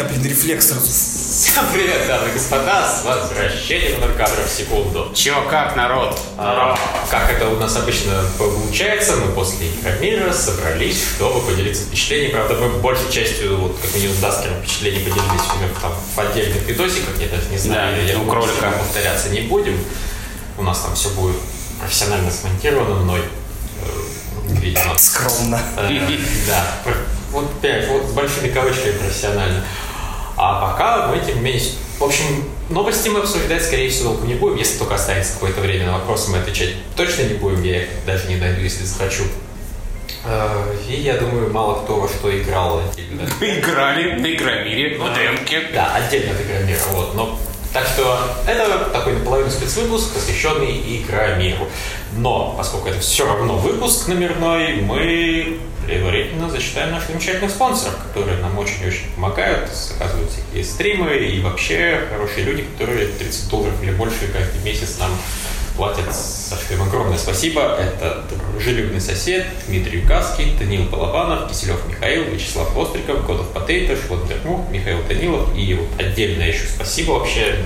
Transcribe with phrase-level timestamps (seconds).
[0.00, 0.86] Меня, блин, рефлекс сразу.
[0.86, 5.12] Всем привет, дамы и господа, с возвращением на кадров в секунду.
[5.14, 6.18] Чё, как, народ?
[6.38, 6.74] А,
[7.10, 12.32] как это у нас обычно получается, мы после Игромира собрались, чтобы поделиться впечатлениями.
[12.32, 16.66] Правда, мы большей частью, вот, как минимум, с Даскером впечатлений поделились например, там, в отдельных
[16.66, 18.78] видосиках, я даже не знаю, Да, я у думаю, кролика.
[18.78, 19.84] повторяться не будем.
[20.56, 21.36] У нас там все будет
[21.78, 24.96] профессионально смонтировано мной, э, видимо.
[24.96, 25.60] Скромно.
[25.76, 25.90] Э,
[26.46, 26.64] Да,
[27.32, 29.62] вот вот с большими кавычками профессионально.
[30.42, 31.62] А пока мы, тем не менее,
[31.98, 32.24] в общем,
[32.70, 36.30] новости мы обсуждать, скорее всего, долго не будем, если только останется какое-то время на вопросы
[36.30, 39.24] мы отвечать точно не будем, я их даже не найду, если захочу.
[40.24, 43.28] Э, И я думаю, мало кто во что играл отдельно.
[43.42, 45.60] Играли на Игромире, в демке.
[45.74, 47.14] Да, отдельно от Игромира, вот.
[47.14, 47.38] Но,
[47.74, 51.68] так что это такой наполовину спецвыпуск, посвященный Игромиру.
[52.16, 58.58] Но, поскольку это все равно выпуск номерной, мы предварительно зачитаем наших замечательных спонсоров, которые нам
[58.58, 64.62] очень-очень помогают, заказывают всякие стримы и вообще хорошие люди, которые 30 долларов или больше каждый
[64.62, 65.10] месяц нам
[65.76, 66.14] платят.
[66.14, 67.76] За что им огромное спасибо.
[67.80, 74.68] Это дружелюбный сосед, Дмитрий Юкаский, Данил Балабанов, Киселев Михаил, Вячеслав Остриков, Годов Потейто, Швот Дермух,
[74.70, 75.56] Михаил Данилов.
[75.56, 77.56] И вот отдельное еще спасибо вообще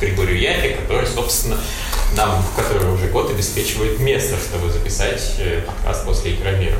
[0.00, 1.58] Григорию Яфе, который, собственно,
[2.16, 6.76] нам, который уже год обеспечивает место, чтобы записать э, подкаст после Игромира.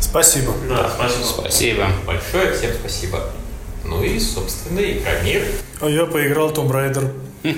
[0.00, 0.52] Спасибо.
[0.68, 1.24] Да, спасибо.
[1.24, 1.86] Спасибо.
[2.06, 3.30] Большое всем спасибо.
[3.84, 5.44] Ну и, собственно, Игромир.
[5.80, 7.10] А я поиграл Tomb Raider.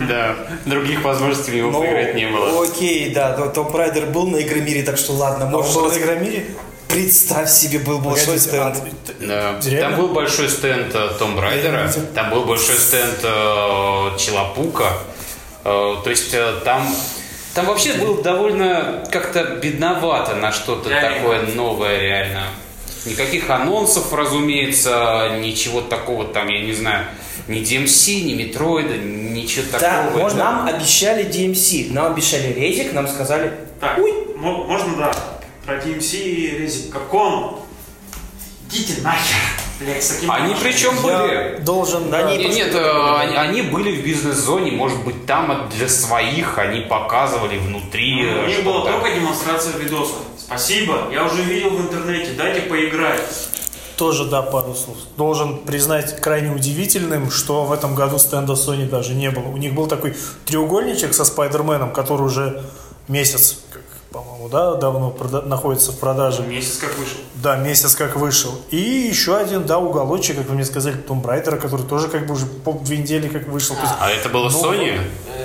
[0.00, 2.64] Да, других возможностей у него Ну, поиграть не было.
[2.64, 5.88] Окей, да, но Том Прайдер был на Игромире, так что ладно, А он можешь был
[5.88, 6.46] на Игромире?
[6.88, 8.76] Представь себе, был большой стенд.
[9.20, 9.60] Да.
[9.60, 13.20] Там был большой стенд Том Райдера, там был большой стенд
[14.18, 14.84] Челапука.
[14.84, 15.15] Э,
[15.66, 16.86] То есть э, там,
[17.54, 21.16] там вообще было довольно как-то бедновато на что-то Реально.
[21.16, 22.44] такое новое реально.
[23.04, 27.06] Никаких анонсов, разумеется, ничего такого там, я не знаю,
[27.48, 30.18] ни DMC, ни Метроида, ничего Да, такого.
[30.22, 33.98] можно, нам обещали DMC, нам обещали резик, нам сказали, Так,
[34.36, 35.12] мо- можно, да,
[35.64, 37.60] про DMC и Резик Капком.
[38.70, 39.36] Идите нахер.
[40.28, 41.58] Они причем были...
[41.60, 42.10] Должен...
[42.10, 46.56] Да не- Нет, нет, э, они, они были в бизнес-зоне, может быть, там для своих
[46.58, 48.22] они показывали внутри.
[48.22, 48.92] Ну, э, У них была что-то.
[49.00, 50.14] только демонстрация видоса.
[50.38, 53.20] Спасибо, я уже видел в интернете, дайте поиграть.
[53.96, 54.96] тоже, да, пару слов.
[55.16, 59.44] Должен признать крайне удивительным, что в этом году стенда Sony даже не было.
[59.48, 60.14] У них был такой
[60.44, 62.62] треугольничек со Спайдерменом, который уже
[63.08, 63.82] месяц, как,
[64.16, 66.42] по-моему, да, давно прода- находится в продаже.
[66.42, 67.18] Месяц как вышел.
[67.34, 68.52] Да, месяц как вышел.
[68.70, 72.32] И еще один, да, уголочек, как вы мне сказали, Том Брайдера, который тоже как бы
[72.32, 73.76] уже по две недели как вышел.
[73.76, 74.98] Есть, А это было ну, Sony?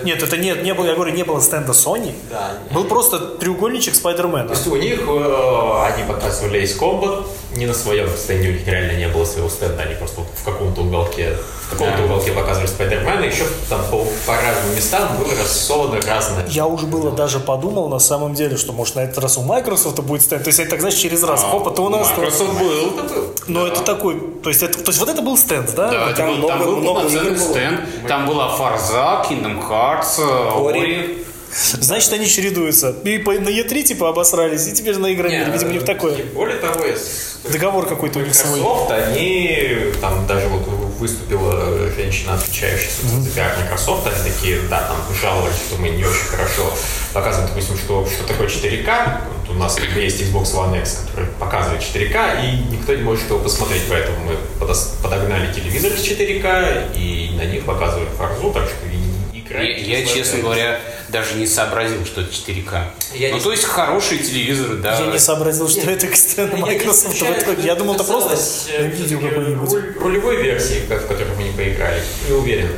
[0.04, 2.14] Нет, это нет, не было, я говорю, не было стенда Sony.
[2.30, 4.48] Да, Был просто треугольничек Спайдермена.
[4.48, 8.66] То есть у них э, они показывали Ace Combat, не на своем стенде, у них
[8.66, 11.36] реально не было своего стенда, они просто вот в каком-то уголке,
[11.72, 12.04] каком-то Да.
[12.06, 16.46] уголке показывали Спайдермена, еще там по, по разным местам было рассовано разное.
[16.48, 20.00] Я уже было даже подумал на самом деле, что может на этот раз у Microsoft
[20.02, 20.44] будет стенд.
[20.44, 21.44] То есть это так, знаешь, через раз.
[21.44, 22.08] Опа, то у нас.
[22.10, 22.92] Microsoft был.
[23.48, 24.20] Но это такой.
[24.44, 25.90] То есть, это, то есть вот это был стенд, да?
[25.92, 27.50] Да, там был, там много- был много полноценный игр было.
[27.52, 27.80] стенд.
[28.08, 30.68] Там была Фарза, Kingdom Hearts, э.
[30.70, 31.18] Ори.
[31.54, 32.96] Значит, они чередуются.
[33.04, 35.46] И по- на Е3 типа обосрались, и теперь на Игромире.
[35.46, 36.16] Не, Видимо, у них такое.
[36.34, 36.76] Более того,
[37.52, 38.60] Договор какой-то у них свой.
[38.62, 40.62] Microsoft, они, там даже вот
[41.02, 46.06] выступила женщина, отвечающая собственно, за пиар Microsoft, они такие, да, там жаловались, что мы не
[46.06, 46.72] очень хорошо
[47.12, 49.22] показываем, допустим, что, что такое 4К.
[49.28, 53.40] Вот у нас есть Xbox One X, который показывает 4К, и никто не может его
[53.40, 58.86] посмотреть, поэтому мы подос- подогнали телевизор с 4К, и на них показывают фарзу, так что
[58.88, 59.60] и игра...
[59.62, 60.80] Я, я, честно говоря,
[61.12, 62.84] даже не сообразил, что это 4К.
[63.14, 64.98] Я ну, не- то есть хорошие телевизоры, да.
[65.00, 67.64] Я не сообразил, что это стенд Microsoft в итоге.
[67.64, 68.38] Я думал, это просто
[68.80, 69.98] видео какое-нибудь.
[70.00, 72.02] Рулевой версии, в которой мы не поиграли.
[72.28, 72.70] Не уверен.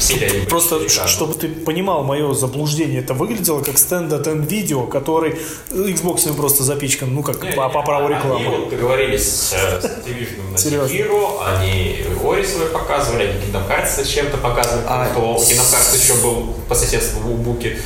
[0.00, 3.62] Все ли они были Просто, 4К, ш- но- чтобы ты понимал мое заблуждение, это выглядело
[3.62, 5.36] как стенд от NVIDIA, который
[5.70, 8.48] Xbox просто запичкан, ну, как Не, по, по праву Они рекламы.
[8.48, 10.56] вот договорились э, с Activision на?
[10.56, 16.14] Sekiro, они Ори свой показывали, они Kingdom Hearts зачем-то показывали, А, что Kingdom Hearts еще
[16.22, 17.78] был по соседству в Убуке.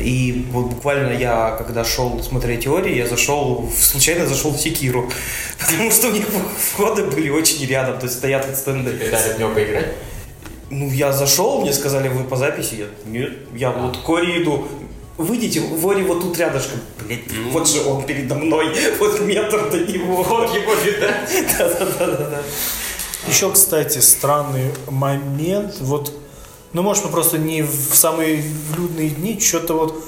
[0.00, 5.10] И вот буквально я, когда шел смотреть Ори, я зашел, случайно зашел в Секиру.
[5.58, 6.24] Потому что у них
[6.72, 8.90] входы были очень рядом, то есть стоят от стенда.
[8.90, 9.92] И дали в него поиграть.
[10.70, 12.74] Ну, я зашел, мне сказали, вы по записи?
[12.74, 14.66] Я, нет, я вот к Ори иду.
[15.16, 16.80] Выйдите, в Ори вот тут рядышком.
[17.04, 17.20] Блять,
[17.52, 20.22] вот же он передо мной, вот метр до него.
[20.22, 21.30] Вот его видать.
[21.58, 22.42] Да-да-да-да.
[23.28, 25.76] Еще, кстати, странный момент.
[25.80, 26.12] Вот,
[26.72, 28.42] ну, может, мы просто не в самые
[28.76, 30.04] людные дни, что-то вот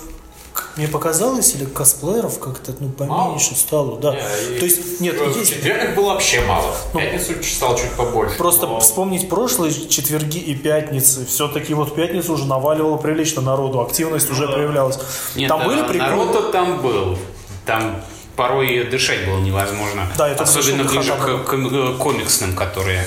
[0.78, 4.12] Мне показалось, или косплееров как-то ну, поменьше стало, да.
[4.12, 4.20] Не,
[4.60, 6.70] То и есть, нет, в есть четверг было вообще мало.
[6.70, 8.36] В пятницу стало чуть побольше.
[8.36, 11.26] Просто но- вспомнить прошлые четверги и пятницы.
[11.26, 15.00] Все-таки вот пятницу уже наваливало прилично народу, активность уже появлялась.
[15.34, 15.98] Нет, Там а были приколы?
[16.26, 17.18] народ там был.
[17.66, 18.00] Там
[18.36, 20.06] порой дышать было невозможно.
[20.16, 23.04] Да, я тоже Особенно ближе к ком- комиксным, которые...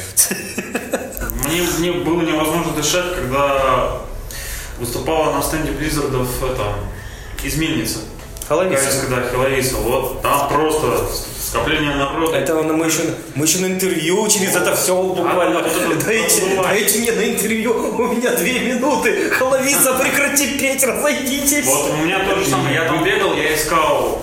[1.47, 3.93] Мне, мне было невозможно дышать, когда
[4.77, 6.73] выступала на стенде Blizzard ов это,
[7.43, 7.99] из Мельницы.
[8.47, 8.83] Холовица.
[8.83, 9.75] Кажется, да, Хиловица.
[9.77, 11.07] Вот там просто
[11.41, 12.37] скопление народа.
[12.37, 13.03] Это ну, мы еще,
[13.35, 15.59] мы еще на интервью через это все буквально.
[15.59, 19.29] А, это дайте, дайте мне на интервью, у меня две минуты.
[19.29, 21.65] Холовица, прекрати петь, разойдитесь.
[21.65, 22.75] Вот у меня то же самое.
[22.75, 24.21] Я там бегал, я искал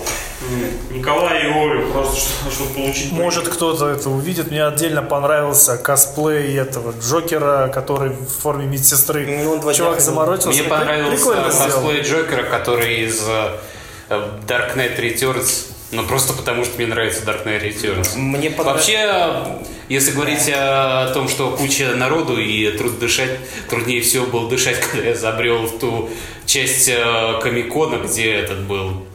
[0.91, 3.11] Николая и Олю, просто что- чтобы получить...
[3.11, 4.51] Может кто-то это увидит.
[4.51, 9.25] Мне отдельно понравился косплей этого Джокера, который в форме медсестры.
[9.43, 10.49] Ну, он Чувак заморочился.
[10.49, 13.57] Мне понравился косплей Джокера, который из э,
[14.47, 15.67] Dark Knight Returns.
[15.91, 18.15] Ну, просто потому, что мне нравится Dark Knight Returns.
[18.15, 18.85] Мне понравилось.
[18.87, 19.59] Вообще,
[19.89, 25.07] если говорить о том, что куча народу и труд дышать, труднее всего было дышать, когда
[25.07, 26.09] я забрел в ту
[26.45, 29.05] часть э, Комикона, где этот был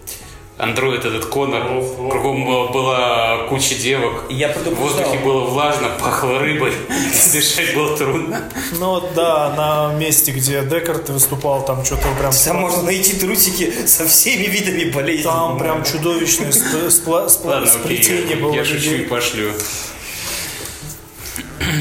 [0.56, 1.62] андроид этот Конор,
[2.10, 6.72] кругом э, была куча девок, Я в воздухе было влажно, пахло рыбой,
[7.32, 8.50] дышать было трудно.
[8.78, 12.32] Ну да, на месте, где Декарт выступал, там что-то прям...
[12.32, 15.24] Там можно найти трусики со всеми видами болезней.
[15.24, 16.52] Там прям чудовищное
[17.66, 19.52] сплетение было я шучу и пошлю.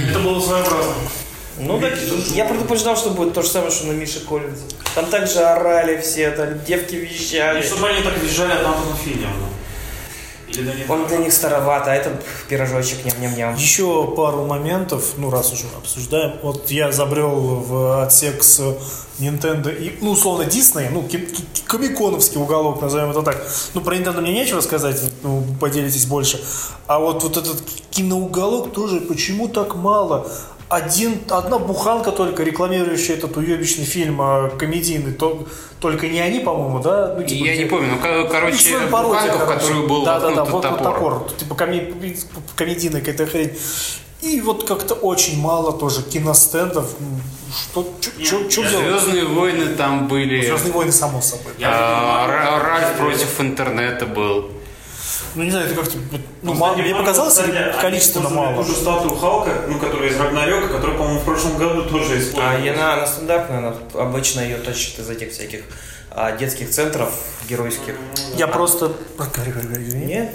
[0.10, 0.94] Это было своеобразно.
[1.60, 1.94] Ну так,
[2.34, 4.64] я предупреждал, что будет то же самое, что на Мише Коллинзе.
[4.96, 7.62] Там также орали все, там девки И визжали.
[7.62, 9.50] чтобы они так визжали от Антона Филиана.
[10.56, 10.88] Нет?
[10.88, 12.12] Он для них староват, а это
[12.48, 13.56] пирожочек, ням-ням-ням.
[13.56, 16.34] Еще пару моментов, ну раз уже обсуждаем.
[16.44, 18.60] Вот я забрел в отсек с
[19.20, 23.44] Nintendo и, ну, условно, Disney, ну, ки- ки- комиконовский уголок, назовем это так.
[23.74, 26.40] Ну, про Nintendo мне нечего сказать, ну, поделитесь больше.
[26.86, 30.28] А вот, вот этот киноуголок тоже почему так мало?
[30.74, 35.46] Один, одна буханка только, рекламирующая этот уебищный фильм а, комедийный, то,
[35.80, 37.14] только не они, по-моему, да?
[37.16, 39.60] Ну, типа, Я где- не помню, ну, ко- короче, Икс-мен пародия, буханка, в короче.
[39.68, 41.14] которую был да, да, да, воткнут вот, вот топор.
[41.20, 41.32] топор.
[41.38, 42.18] Типа коми-
[42.56, 43.52] комедийная какая-то хрень.
[44.22, 46.96] И вот как-то очень мало тоже киностендов.
[47.74, 47.86] Что,
[48.24, 49.02] что делать?
[49.02, 50.44] Звездные войны там были.
[50.44, 51.54] Звездные войны, само собой.
[51.62, 54.50] А, Ра- Ральф против интернета был.
[55.36, 55.98] Ну, не знаю, это как-то...
[56.42, 58.64] Ну, мало, мне показалось, или количественно мало.
[58.64, 62.20] Ту же статую Халка, ну, которая из Рагнарёка, которую, по-моему, в прошлом году тоже А
[62.20, 62.66] использовали.
[62.66, 65.62] и она, она стандартная, она обычно ее тащит из этих всяких
[66.12, 67.10] а, детских центров
[67.50, 67.96] геройских.
[68.36, 68.92] Я просто...
[70.06, 70.32] Нет.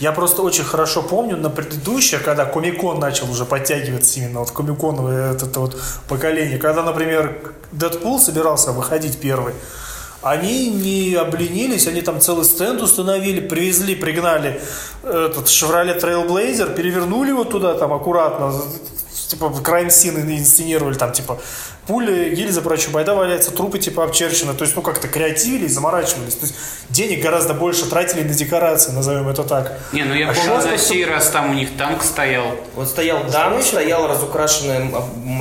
[0.00, 5.32] Я просто очень хорошо помню на предыдущее, когда Комикон начал уже подтягиваться именно вот Комиконовое
[5.32, 7.38] вот это вот поколение, когда, например,
[7.72, 9.52] Дэдпул собирался выходить первый,
[10.22, 14.60] они не обленились, они там целый стенд установили, привезли, пригнали
[15.02, 18.52] этот Chevrolet Trailblazer, перевернули его туда там аккуратно,
[19.28, 21.40] типа крайм син инсценировали, там типа
[21.86, 26.46] пули, гильзы, прочее, байда валяется, трупы типа обчерчены, то есть ну как-то креативились, заморачивались, то
[26.46, 26.54] есть
[26.90, 29.78] денег гораздо больше тратили на декорации, назовем это так.
[29.92, 32.56] Не, ну я А помню, на сей раз там у них танк стоял.
[32.74, 34.90] Вот стоял Дан, стоял разукрашенный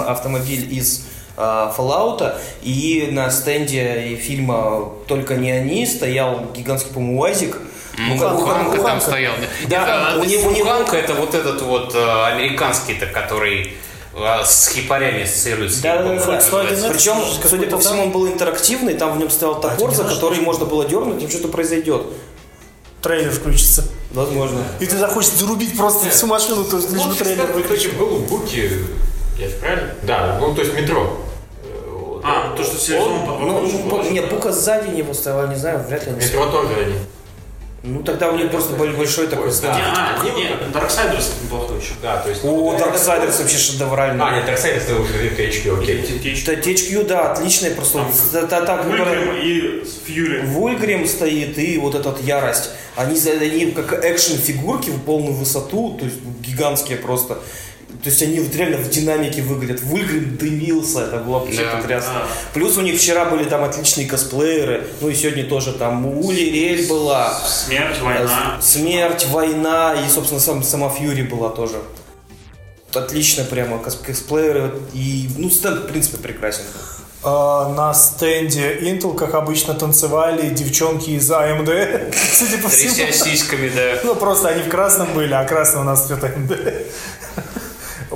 [0.06, 1.06] автомобиль из
[1.38, 7.58] Fallout, и на стенде фильма «Только не они» стоял гигантский, по-моему, УАЗик.
[8.00, 8.84] Ну, как- Буханка Буханка.
[8.88, 9.34] там стоял.
[9.68, 13.74] Да, Это, у него- у него- Буханка это вот этот вот э, американский-то, который
[14.16, 15.82] э, с хипарями ассоциируется.
[15.84, 16.90] Да, да, да, да.
[16.90, 17.18] Причем,
[17.48, 20.86] судя по всему, он был интерактивный, там в нем стоял топор, за который можно было
[20.88, 22.04] дернуть, и что-то произойдет.
[23.02, 23.84] Трейлер включится.
[24.12, 24.60] Возможно.
[24.80, 28.16] И ты захочешь зарубить просто всю машину, то есть лишь бы трейлер в итоге был
[28.16, 28.72] у Буки,
[29.40, 29.90] я же правильно?
[30.04, 31.18] Да, ну то есть метро.
[32.28, 32.54] Вот.
[32.54, 34.04] А, то, что Селезон под Ну, ну, было.
[34.04, 36.12] нет, Бука сзади него стояла, не знаю, вряд ли.
[36.14, 36.96] они- Метро тоже они.
[37.84, 39.74] Ну, тогда у них просто был большой такой Ой, стенд.
[39.74, 39.80] да.
[40.24, 41.94] Не, а, не, не, Darksiders неплохой еще.
[42.02, 42.44] Да, то есть...
[42.44, 44.26] О, Darksiders вообще шедевральный.
[44.26, 46.44] А, нет, Darksiders это уже THQ, окей.
[46.46, 48.04] Да, THQ, да, отличный просто.
[48.34, 50.42] Да, да, так, Вульгрим и Фьюри.
[50.48, 52.72] Вульгрим стоит и вот этот Ярость.
[52.98, 57.38] Они, они как экшен-фигурки в полную высоту, то есть гигантские просто.
[58.04, 59.82] То есть они вот реально в динамике выглядят.
[59.82, 61.78] Вульгрим дымился, это было вообще Да.
[61.78, 62.22] потрясно.
[62.54, 66.88] Плюс у них вчера были там отличные косплееры, ну и сегодня тоже там Ули Рель
[66.88, 68.58] была, Смерть, война.
[68.60, 71.78] э, Смерть, война и, собственно, сам, сама Фьюри была тоже.
[72.94, 76.64] Отлично прямо кос- косплееры и, ну, стенд, в принципе, прекрасен.
[77.24, 82.14] А, на стенде Intel, как обычно, танцевали девчонки из AMD.
[82.34, 82.94] Судя по всему.
[83.12, 84.00] сиськами, да.
[84.04, 86.86] Ну, просто они в красном были, а красный у нас цвет AMD.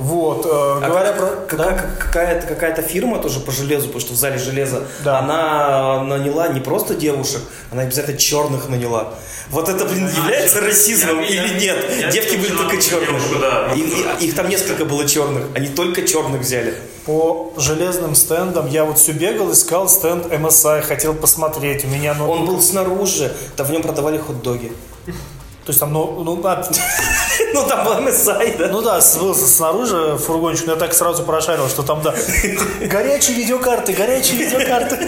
[0.02, 1.46] Вот, э, А говоря как- про...
[1.46, 1.72] как- да?
[1.74, 5.20] как- какая-то, какая-то фирма тоже по железу, потому что в зале железа, Да.
[5.20, 7.40] она наняла не просто девушек,
[7.70, 9.14] она обязательно черных наняла.
[9.50, 11.76] Вот это, блин, является расизмом я- или я- нет?
[12.00, 13.40] я Девки были видел только девушку, черных.
[13.40, 13.72] да.
[13.76, 16.74] И- и- их там несколько было черных, они только черных взяли.
[17.06, 21.84] По железным стендам я вот все бегал, искал стенд MSI, хотел посмотреть.
[21.84, 24.72] У меня Он был снаружи, там в нем продавали хот-доги.
[25.64, 26.68] То есть там, ну, ну, а,
[27.54, 28.68] Ну, там был MSI, да?
[28.68, 32.14] ну да, был снаружи фургончик, но я так сразу прошарил, что там, да,
[32.80, 34.98] горячие видеокарты, горячие видеокарты.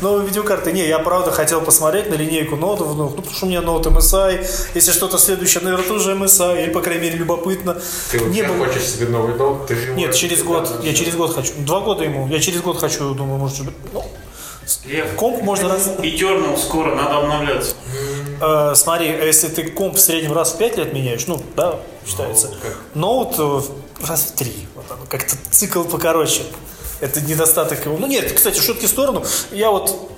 [0.00, 0.72] Новые видеокарты.
[0.72, 3.86] Не, я правда хотел посмотреть на линейку ноутов, ну, ну, потому что у меня ноут
[3.86, 7.76] MSI, если что-то следующее, наверное, тоже MSI, или, по крайней мере, любопытно.
[8.10, 9.66] Ты вот Не было- хочешь себе новый ноут?
[9.66, 12.78] Ты же Нет, через год, я через год хочу, два года ему, я через год
[12.78, 13.58] хочу, думаю, может,
[13.92, 14.04] ну,
[14.86, 15.88] Лев, комп можно раз...
[15.98, 17.74] Eternal скоро, надо обновляться.
[18.40, 22.50] Э, смотри, если ты комп в среднем раз в 5 лет меняешь, ну, да, считается.
[22.94, 23.60] Ноут э,
[24.06, 24.68] раз в 3.
[24.74, 26.42] Вот оно, как-то цикл покороче.
[27.00, 27.96] Это недостаток его.
[27.98, 29.24] Ну нет, кстати, шутки в сторону.
[29.50, 30.10] Я вот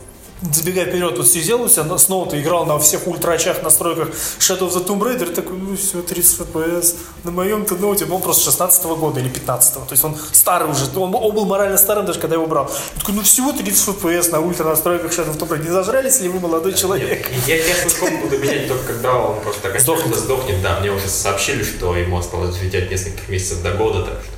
[0.52, 4.68] забегая вперед, вот сидел у себя на- с ноута, играл на всех ультрачах настройках Shadow
[4.68, 6.95] of the Tomb Raider, такой, ну все, 30 FPS.
[7.25, 11.14] На моем-то ноуте, он просто 16 года или 15 То есть он старый уже, он,
[11.14, 12.71] он был морально старым даже, когда я его брал.
[12.95, 15.64] Я такой, ну всего 30 FPS на ультра настройках Shadow of the Tomb Raider.
[15.64, 17.26] Не зажрались ли вы, молодой человек?
[17.47, 20.16] Я, я свой комп буду менять только когда он просто так Сдохнет.
[20.16, 20.62] сдохнет.
[20.62, 24.33] Да, мне уже сообщили, что ему осталось взлететь несколько месяцев до года, так что...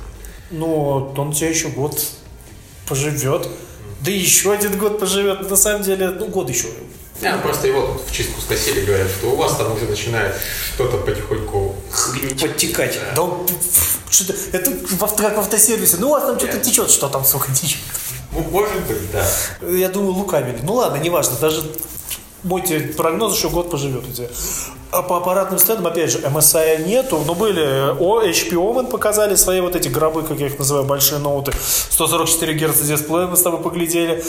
[0.49, 1.97] Ну, он тебя еще год
[2.87, 3.47] поживет.
[4.01, 5.49] Да еще один год поживет.
[5.49, 6.67] На самом деле, ну, год еще.
[7.21, 10.35] Не, ну, просто его в чистку сносили, говорят, что у вас там уже начинает
[10.73, 11.75] что-то потихоньку
[12.39, 12.97] Подтекать.
[13.15, 13.47] Да он,
[14.09, 15.97] что-то, это в авто- как в автосервисе.
[15.99, 17.79] Ну, у вас там что-то течет, что там, сука, течет.
[18.31, 19.23] Ну, может быть, да.
[19.69, 20.59] Я думаю, лукавили.
[20.63, 21.35] Ну ладно, неважно.
[21.39, 21.63] Даже
[22.43, 24.29] мой тебе прогноз еще год поживет у тебя.
[24.91, 27.61] А по аппаратным стендам, опять же, MSI нету, но были
[27.97, 31.53] о, HP Omen показали свои вот эти гробы, как я их называю, большие ноуты.
[31.91, 34.21] 144 Гц дисплея мы с тобой поглядели.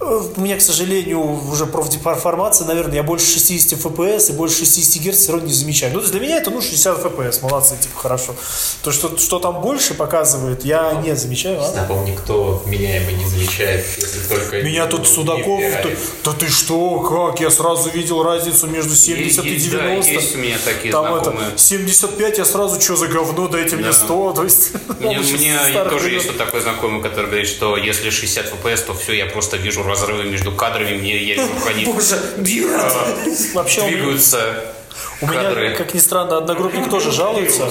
[0.00, 1.20] Э, У меня, к сожалению,
[1.50, 5.92] уже профдеформация, наверное, я больше 60 FPS и больше 60 Гц все равно не замечаю.
[5.92, 8.34] Ну, то есть для меня это, ну, 60 FPS, молодцы, типа, хорошо.
[8.82, 11.60] То, что, что там больше показывает, я не замечаю.
[11.60, 11.68] а?
[11.70, 14.62] Снапом никто меняемый не замечает, если только...
[14.62, 15.90] Меня тут Судаков, да,
[16.24, 17.40] да ты что, как?
[17.40, 20.12] Я сразу видел разницу между 70 и Есть, да, 90.
[20.12, 21.58] есть у меня такие Там это, знакомые.
[21.58, 24.32] 75, я сразу, что за говно, дайте мне 100.
[24.32, 26.14] То есть, Мне, тоже времен.
[26.14, 29.82] есть вот такой знакомый, который говорит, что если 60 FPS, то все, я просто вижу
[29.82, 32.70] разрывы между кадрами, мне я как они Боже, нет.
[33.54, 34.74] Вообще, двигаются
[35.20, 37.70] у меня, как ни странно, одногруппник тоже жалуется.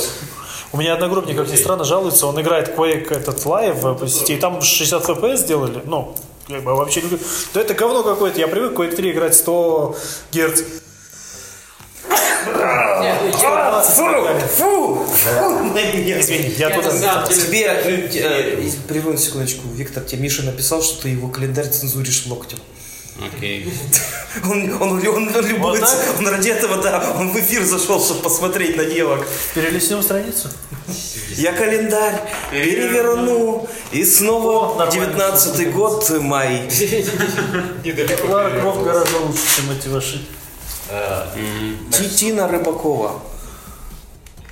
[0.71, 4.37] У меня одногруппник, как ни странно, жалуется, он играет Quake этот Live по сети, и
[4.37, 6.15] там 60 FPS сделали, ну,
[6.47, 9.95] бы вообще, не говорю, да это говно какое-то, я привык Quake 3 играть 100
[10.31, 10.61] Гц.
[14.57, 15.05] Фу.
[16.19, 17.25] Извини, я туда...
[17.27, 22.59] Тебе, э, э, прерву секундочку, Виктор, тебе Миша написал, что ты его календарь цензуришь локтем.
[23.21, 23.71] Окей.
[24.43, 28.77] Он, он, он, он любуется, он ради этого, да, он в эфир зашел, чтобы посмотреть
[28.77, 29.27] на девок.
[29.55, 30.49] Перелистнем страницу.
[31.35, 34.91] Я календарь переверну, и снова нормально.
[34.91, 36.69] 19 год, май.
[38.29, 40.21] Лара Крофт гораздо лучше, чем эти ваши.
[41.91, 43.19] Титина Рыбакова.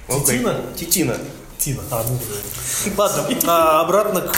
[0.07, 0.61] Титина?
[0.75, 1.17] Титина.
[1.57, 1.81] Тина.
[1.89, 2.19] А, ну.
[2.95, 4.37] Ладно, а, обратно к...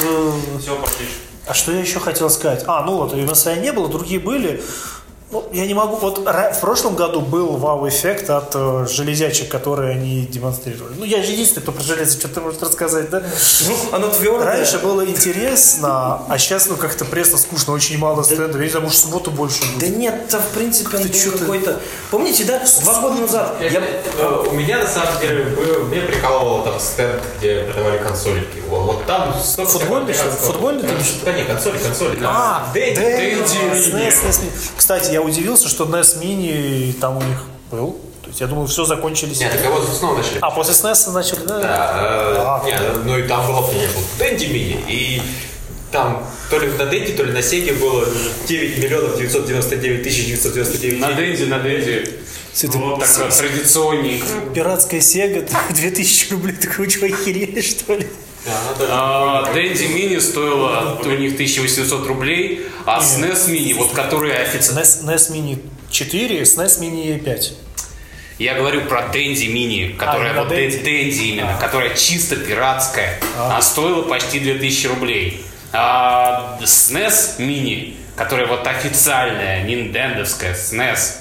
[0.59, 1.05] Все, пошли.
[1.45, 2.63] А что я еще хотел сказать?
[2.67, 4.63] А, ну вот, MSI не было, другие были.
[5.31, 5.95] Ну, я не могу...
[5.97, 10.95] Вот в прошлом году был вау-эффект от э, железячек, которые они демонстрировали.
[10.97, 13.21] Ну, я же единственный, кто про железо что-то может рассказать, да?
[13.67, 14.45] Ну, оно твердое.
[14.45, 18.55] Раньше было интересно, а сейчас, ну, как-то пресно, скучно, очень мало стендов.
[18.55, 19.97] Я не знаю, может, в субботу больше Да будет.
[19.97, 21.79] нет, там, в принципе, он был какой-то...
[22.09, 23.83] Помните, да, два года назад я...
[24.17, 28.63] Э, У меня на самом деле был, мне прикалывал там стенд, где продавали консольки.
[28.67, 30.31] Вот, там Футбольный, что ли?
[30.31, 30.89] Футбольный
[31.23, 32.19] Да не, консоли, консоли.
[32.23, 34.49] А, Mini.
[34.75, 37.93] Кстати, я удивился, что NES Mini там у них был.
[38.21, 39.39] То есть я думал, все закончились.
[39.39, 40.37] Нет, так его снова начали.
[40.41, 41.59] А, после SNES начали, да?
[41.59, 44.83] Да, э, не, ну и там было, конечно, Дэнди Мини.
[44.87, 45.21] И
[45.91, 48.05] там то ли на Дэнди, то ли на Сеге было
[48.47, 51.13] 9 миллионов 999 тысяч 999 На.
[51.13, 52.19] Дэнди, на Дэнди.
[52.63, 53.33] Вот Так, так.
[53.35, 54.23] традиционней.
[54.53, 56.55] Пиратская Сега, 2000 рублей.
[56.55, 58.07] Так вы что, охерели, что ли?
[58.45, 64.35] Да, надо- А, Дэнди Мини стоила у них 1800 рублей, а SNES Mini, вот которые
[64.35, 64.79] официально...
[64.81, 65.59] NES, NES Mini
[65.91, 67.53] 4, SNES Mini 5.
[68.39, 70.77] Я говорю про Дэнди Мини, которая именно вот Дэ- Дэнди?
[70.83, 73.61] Дэнди именно, которая чисто пиратская, а.
[73.61, 75.43] Стоила почти 2000 рублей.
[75.73, 81.15] А SNES Mini, которая вот официальная, ниндендовская SNES,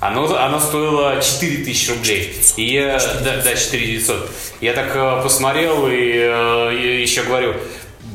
[0.00, 2.34] Оно, оно стоило 4000 рублей.
[2.56, 4.30] И я, да, да, 4900.
[4.60, 7.54] Я так э, посмотрел и, э, и еще говорю,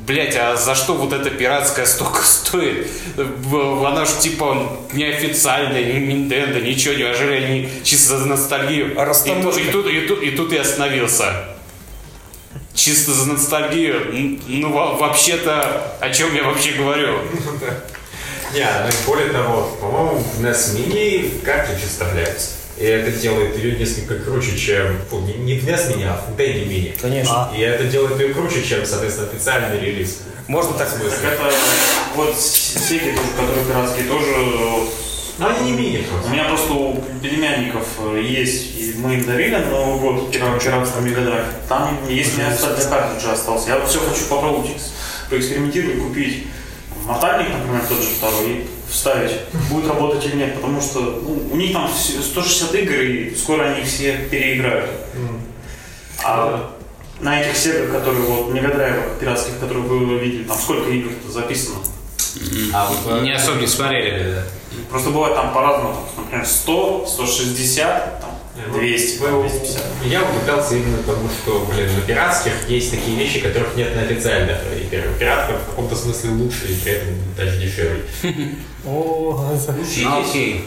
[0.06, 2.88] Блять, а за что вот эта пиратская столько стоит?
[3.18, 8.94] Она же типа неофициальная, не Nintendo, ничего, неужели они чисто за ностальгию?
[9.00, 11.46] А и, тут, и, тут, и, тут, и тут я остановился.
[12.76, 14.40] Чисто за ностальгию.
[14.48, 17.20] Ну, во- вообще-то, о чем я вообще говорю?
[18.56, 22.52] Не, ну и более того, по-моему, в NES Mini картриджи вставляются.
[22.78, 24.98] И это делает ее несколько круче, чем...
[25.10, 26.98] фу, не, не в NES Mini, а в Dendy Mini.
[27.00, 27.52] Конечно.
[27.56, 30.20] И это делает ее круче, чем, соответственно, официальный релиз.
[30.48, 31.52] Можно так В Так это
[32.16, 34.32] вот секи, тоже, которые пиратские, тоже
[34.70, 34.90] вот,
[35.40, 36.30] Но они не мини У просто.
[36.32, 41.00] меня просто у племянников э, есть, и мы им дарили на Новый год пира- пиратство
[41.02, 41.46] Мегадрайв.
[41.68, 43.70] Там есть у меня для картриджа остался.
[43.70, 44.92] Я вот все хочу попробовать, экс-
[45.30, 46.48] поэкспериментировать, купить
[47.06, 49.32] мотальник, например, тот же второй, вставить,
[49.70, 53.64] будет работать или нет, потому что ну, у них там все- 160 игр, и скоро
[53.66, 54.90] они все переиграют.
[56.24, 56.72] А
[57.20, 61.78] на этих сегах, которые вот Мегадрайвах пиратских, которые вы видели, там сколько игр записано?
[62.74, 64.42] А вот, Не особо не смотрели.
[64.90, 68.30] Просто бывает там по-разному, например, 100, 160, там,
[68.72, 69.82] 200, Вы- 250.
[70.06, 74.58] Я удивлялся именно потому, что, блин, на пиратских есть такие вещи, которых нет на официальных.
[74.82, 77.08] И пир- пиратка в каком-то смысле лучше, и при этом
[77.38, 78.04] даже дешевле.
[78.86, 79.54] О,
[80.04, 80.64] Ну, окей.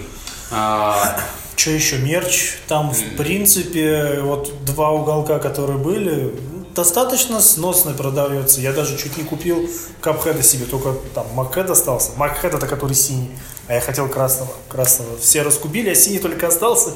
[0.50, 1.18] А,
[1.56, 1.98] Что еще?
[1.98, 2.56] Мерч.
[2.68, 6.32] Там, в принципе, вот два уголка, которые были,
[6.74, 8.60] достаточно сносно продается.
[8.60, 9.68] Я даже чуть не купил
[10.00, 12.12] капхеда себе, только там макхед остался.
[12.16, 13.30] Макхед это который синий,
[13.68, 14.50] а я хотел красного.
[14.68, 16.90] Красного все раскупили, а синий только остался.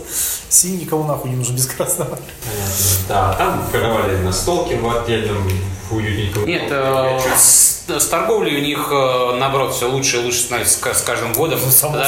[0.49, 2.11] Синий никому нахуй не нужен без красного.
[2.19, 2.75] Понятно.
[3.09, 5.49] Да, там продавали настолки в отдельном
[5.91, 6.47] уютненьком.
[6.47, 10.77] Нет, э, с, с торговлей у них, э, наоборот, все лучше и лучше становится с
[10.79, 11.61] ка- с каждым годом.
[11.71, 11.99] само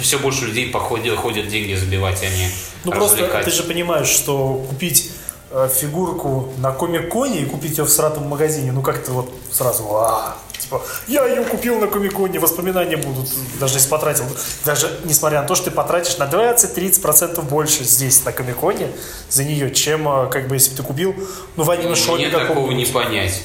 [0.00, 2.48] все больше людей походят, ходят деньги забивать, а не
[2.84, 5.21] Ну просто ты же понимаешь, что купить э,
[5.68, 10.82] фигурку на комик-коне и купить ее в сратом магазине, ну как-то вот сразу, а, типа,
[11.06, 13.28] я ее купил на комик-коне, воспоминания будут,
[13.60, 14.24] даже если потратил,
[14.64, 18.88] даже несмотря на то, что ты потратишь на 20-30% больше здесь на комик-коне
[19.28, 21.14] за нее, чем э, как бы если бы ты купил,
[21.56, 23.42] ну в аниме-шопе Мне такого не понять.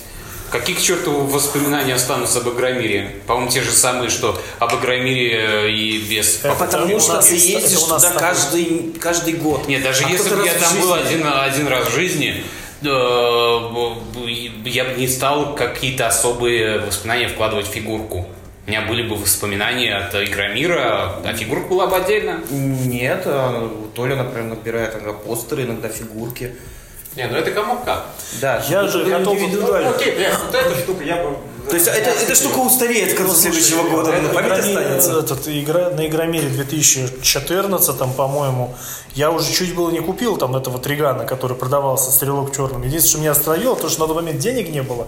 [0.52, 3.16] Каких чертов воспоминаний останутся об Игромире?
[3.28, 6.40] По-моему, те же самые, что об Игромире э, и без...
[6.44, 9.68] Это Потому что ты ездишь туда каждый, каждый год.
[9.68, 12.44] Нет, даже А если бы я там был один, один раз в жизни,
[12.82, 12.88] э,
[14.66, 18.28] я бы не стал какие-то особые воспоминания вкладывать в фигурку.
[18.66, 22.42] У меня были бы воспоминания от Игромира, а фигурка была бы отдельно.
[22.50, 26.54] Нет, а, Толя, например, набирает иногда постеры, иногда фигурки.
[27.16, 28.06] Не, ну это кому как.
[28.42, 29.90] Да, Я это же готов- индивидуально.
[29.90, 31.38] окей, прям вот эта штука я бы...
[31.68, 35.20] То есть это, эта штука устареет к концу следующего года, на память останется.
[35.20, 38.74] Этот, игра, на Игромире 2014, там, по-моему,
[39.16, 42.84] я уже чуть было не купил там этого Тригана, который продавался, стрелок черным.
[42.84, 45.08] Единственное, что меня остановило, то, что на тот момент денег не было.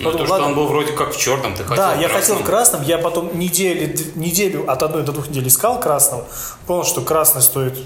[0.00, 2.44] Ну, то, что он был вроде как в черном, ты хотел Да, я хотел в
[2.44, 6.26] красном, я потом недели, неделю от одной до двух недель искал красного,
[6.66, 7.78] понял, что красный стоит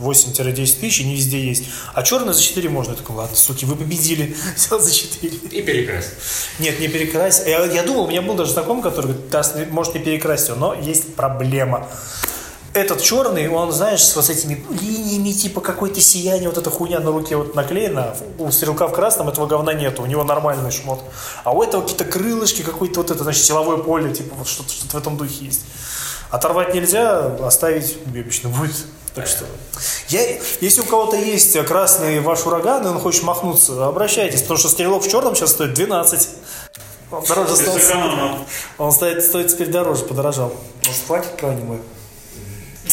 [0.00, 1.64] 8-10 тысяч, и не везде есть.
[1.94, 2.92] А черный за 4 можно.
[2.92, 5.32] Я такой, ладно, суки, вы победили, взял за 4.
[5.50, 6.12] И перекрасить.
[6.58, 7.42] Нет, не перекрась.
[7.46, 10.48] Я, я думал, у меня был даже знакомый, который говорит, «Тас, не- может не перекрасить
[10.48, 11.88] его, но есть проблема.
[12.74, 17.10] Этот черный, он, знаешь, с вот этими линиями, типа какое-то сияние, вот эта хуйня на
[17.10, 18.16] руке вот наклеена.
[18.38, 21.02] У стрелка в красном этого говна нету, у него нормальный шмот.
[21.44, 24.86] А у этого какие-то крылышки, какое-то вот это, значит, силовое поле, типа вот что-то что
[24.86, 25.60] в этом духе есть.
[26.30, 28.86] Оторвать нельзя, оставить обычно будет.
[29.14, 29.44] Так что,
[30.08, 30.22] я,
[30.60, 35.04] если у кого-то есть красный ваш ураган, и он хочет махнуться, обращайтесь, потому что стрелок
[35.04, 36.28] в черном сейчас стоит 12.
[37.10, 38.38] Он дороже стал.
[38.78, 40.54] Он стоит, стоит теперь дороже, подорожал.
[40.86, 41.78] Может, хватит про аниме?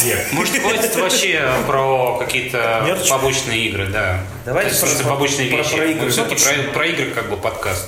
[0.04, 0.28] Нет.
[0.34, 4.20] Может, хватит вообще про какие-то побочные игры, да.
[4.46, 5.76] Давайте про- побочные про- вещи.
[5.76, 6.64] про игры Мы всё-таки запишем.
[6.66, 7.86] про, про игры как бы подкаст.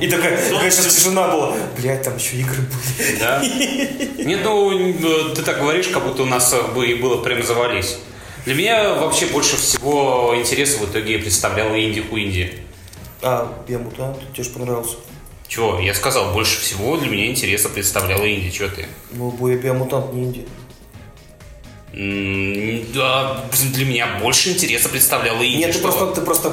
[0.00, 1.56] И такая, Ну, такая сейчас тишина была.
[1.76, 3.18] Блять, там еще игры были.
[3.18, 3.42] Да?
[4.18, 7.98] Нет, ну, ты так говоришь, как будто у нас э, бы и было прям завались.
[8.44, 12.52] Для меня вообще больше всего интереса в итоге представляла инди Инди.
[13.22, 14.96] А, Биомутант, тебе же понравился.
[15.46, 15.78] Чего?
[15.80, 18.50] Я сказал, больше всего для меня интереса представляла инди.
[18.50, 18.86] Чего ты?
[19.10, 20.46] Ну, Боя Биомутант не инди.
[21.92, 25.56] Да, для меня больше интереса представляла инди.
[25.56, 26.52] Нет, ты просто, ты просто,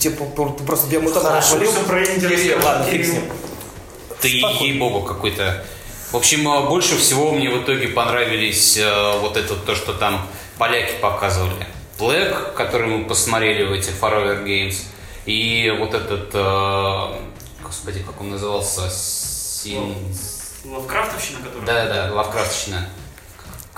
[0.00, 0.24] типа,
[0.56, 1.72] ты просто Биомутант Хорошо, похвалил.
[1.72, 2.64] всё про.
[2.64, 3.22] Ладно, фиг с ним.
[4.20, 5.64] Ты ей-богу какой-то.
[6.10, 10.26] В общем, э, больше всего мне в итоге понравились э, вот это то, что там
[10.56, 11.66] поляки показывали.
[11.98, 14.76] Black, который мы посмотрели в этих Forever Games,
[15.26, 17.20] и вот этот, э,
[17.62, 19.94] господи, как он назывался, Син...
[20.64, 21.66] Лавкрафтовщина, которая?
[21.66, 22.88] Да-да-да, Лавкрафтщина.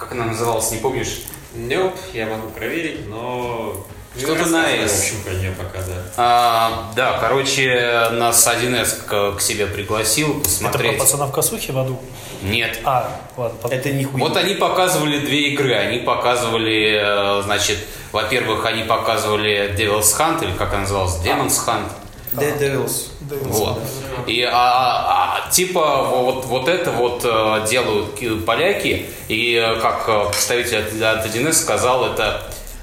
[0.00, 1.24] Как она называлась, не помнишь?
[1.54, 3.86] Nope, я могу проверить, но...
[4.16, 4.92] Что-то Не на S.
[4.92, 6.02] В общем, нее пока, да.
[6.16, 10.98] А, да, короче, нас 1С к, к себе пригласил Это про посмотреть.
[10.98, 12.00] пацана в косухе в аду?
[12.42, 12.80] Нет.
[12.84, 13.78] А, ладно, потом.
[13.78, 14.24] Это нихуя.
[14.24, 15.74] Вот они показывали две игры.
[15.74, 17.78] Они показывали, э, значит,
[18.10, 21.90] во-первых, они показывали Devil's Hunt, или как она называлась, Demon's Hunt.
[22.32, 23.08] Dead Devils.
[23.20, 23.80] Вот.
[24.26, 29.80] И а, а, а, типа вот, вот это вот э, делают ки- поляки, и э,
[29.80, 32.42] как э, представитель от, от 1С сказал, это,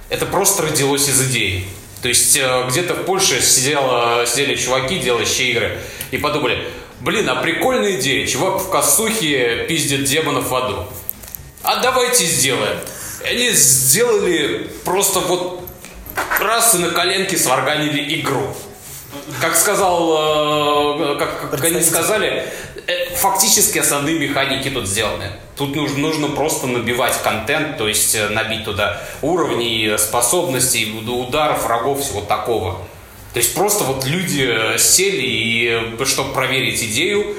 [0.09, 1.65] это просто родилось из идеи.
[2.01, 5.79] То есть где-то в Польше сидело, сидели чуваки, делающие игры,
[6.11, 6.67] и подумали,
[6.99, 10.85] блин, а прикольная идея, чувак в косухе пиздит демонов в аду.
[11.63, 12.77] А давайте сделаем.
[13.27, 15.67] Они сделали просто вот
[16.39, 18.55] раз и на коленке сварганили игру.
[19.39, 22.45] Как сказал, э, как, как они сказали,
[22.87, 25.31] э, фактически основные механики тут сделаны.
[25.55, 32.01] Тут нужно, нужно просто набивать контент, то есть э, набить туда уровни, способностей, ударов, врагов,
[32.01, 32.79] всего такого.
[33.33, 37.35] То есть просто вот люди сели и, чтобы проверить идею,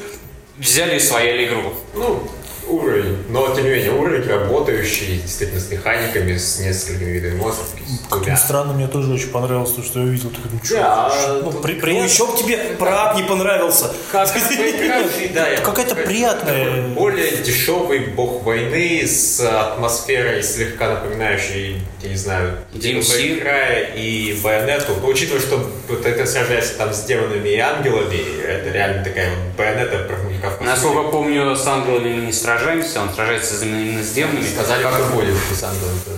[0.56, 1.74] взяли и свояли игру.
[1.94, 2.30] Ну,
[2.68, 3.24] уровень.
[3.28, 7.68] Но, тем не менее, уровень работающий, действительно, с механиками, с несколькими видами монстров.
[8.04, 8.36] Каким двумя.
[8.36, 10.30] странно, мне тоже очень понравилось то, что я увидел.
[10.30, 12.08] Такой, ну, чё, Да, ну, тут- при- Ну приятно.
[12.08, 13.92] еще бы тебе прап не понравился.
[14.12, 14.28] Как
[15.34, 23.40] да, Какая-то приятная- Более дешевый бог войны с атмосферой, слегка напоминающей, я не знаю, DMC.
[23.40, 24.92] Края и Байонету.
[25.00, 29.56] Но учитывая, что вот это сражается там с демонами и ангелами, это реально такая вот
[29.56, 34.46] Байонета в Насколько помню, с ангелами не сражаемся, он сражается именно с демонами.
[34.46, 35.36] Сказали, Как- ангелами.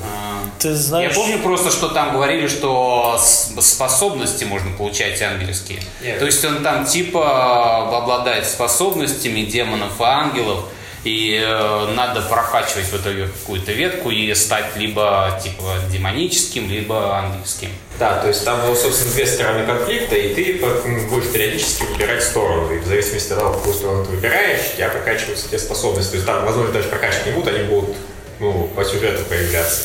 [0.05, 5.81] А, Ты знаешь, Я помню просто, что там говорили, что способности можно получать ангельские.
[6.03, 6.19] Нет.
[6.19, 10.65] То есть он там типа обладает способностями демонов и ангелов,
[11.05, 17.71] и э, надо прокачивать в итоге какую-то ветку и стать либо типа демоническим, либо ангельским.
[17.99, 20.61] Да, то есть там, ну, собственно, две стороны конфликта, и ты
[21.09, 22.71] будешь периодически выбирать сторону.
[22.75, 26.11] И в зависимости от того, какую сторону ты выбираешь, у тебя прокачиваются те способности.
[26.11, 27.97] То есть там, возможно, даже прокачки не будут, они будут
[28.39, 29.85] ну, по сюжету появляться.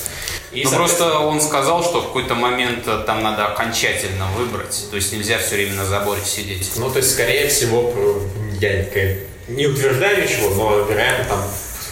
[0.52, 4.86] И, Ну соответственно, просто он сказал, что в какой-то момент э, там надо окончательно выбрать,
[4.90, 6.72] то есть нельзя все время на заборе сидеть.
[6.78, 7.94] Ну, то есть, скорее всего,
[8.62, 8.84] я
[9.48, 11.40] не- утверждаю ничего, но, вероятно, там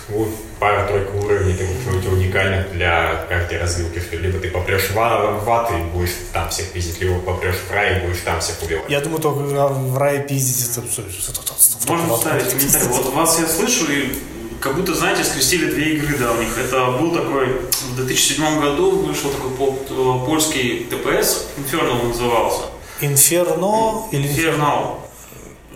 [0.10, 5.50] будет пара-тройка уровней таких каких-нибудь уникальных для каждой развилки, что либо ты попрешь в, в
[5.50, 8.86] ад и будешь там всех пиздить, либо попрешь в рай и будешь там всех убивать.
[8.90, 11.42] я думаю, только в рае пиздить это что-то
[11.88, 12.88] Можно вставить комментарий?
[12.88, 14.14] Вот вас я слышу, и
[14.62, 16.58] как будто, знаете, скрестили две игры давних.
[16.58, 17.48] Это был такой,
[17.92, 22.62] в 2007 году вышел такой по- польский ТПС, Infernal назывался.
[23.02, 25.00] Инферно или Infernal.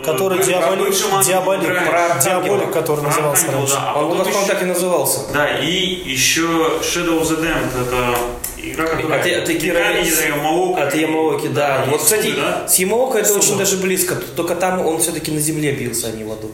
[0.04, 0.94] Который диаболик,
[1.26, 3.74] диаболик, про диаболик, который Про назывался раньше.
[3.74, 3.94] да.
[3.96, 5.20] А Он, потом он еще- так и назывался.
[5.34, 5.72] Да, и
[6.06, 6.42] еще
[6.82, 8.18] Shadow of the Damned, это
[8.58, 9.20] игра, которая...
[9.20, 10.84] А ты- а ты Кира- Кира Ямаока.
[10.84, 11.84] От Ямаоки, да.
[11.90, 12.68] Вот, кстати, да?
[12.68, 13.40] с Ямаока это Суда.
[13.40, 14.16] очень даже близко.
[14.16, 16.52] Только там он все-таки на земле бился, а не в аду.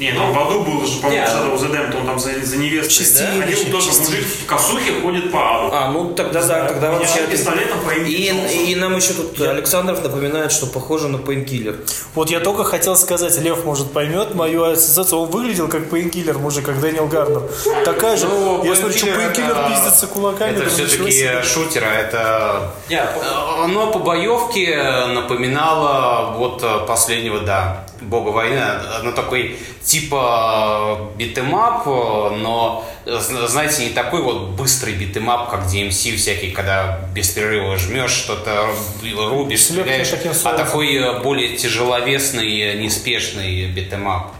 [0.00, 2.56] Не, ну в аду был же, по-моему, Shadow of the Damned, он там за, за
[2.56, 2.90] невестой.
[3.04, 4.10] Чистилище, Ходил тоже чистилище.
[4.12, 5.70] мужик в косухе ходит по аду.
[5.74, 7.26] А, ну тогда да, тогда меня вообще...
[7.26, 11.76] пистолетом по И, и нам еще тут Александров напоминает, что похоже на Painkiller.
[12.14, 15.20] Вот я только хотел сказать, Лев, может, поймет мою ассоциацию.
[15.20, 17.42] Он выглядел как Painkiller, мужик, как Дэниел Гарнер.
[17.84, 18.26] Такая же.
[18.26, 20.56] Ну, я смотрю, что Painkiller это- пиздится кулаками.
[20.56, 27.84] Это все-таки шутер, а это Я Э, Оно по боевке напоминало вот э, последнего, да,
[28.00, 28.62] бога войны.
[29.00, 29.58] Оно такой
[29.90, 35.62] типа beat 'em up, но, зна- знаете, не такой вот быстрый beat 'em up, как
[35.66, 38.68] DMC всякий, когда без перерыва жмешь, что-то
[39.02, 40.12] рубишь, стреляешь,
[40.44, 44.32] а такой э, более тяжеловесный, э, неспешный beat 'em up,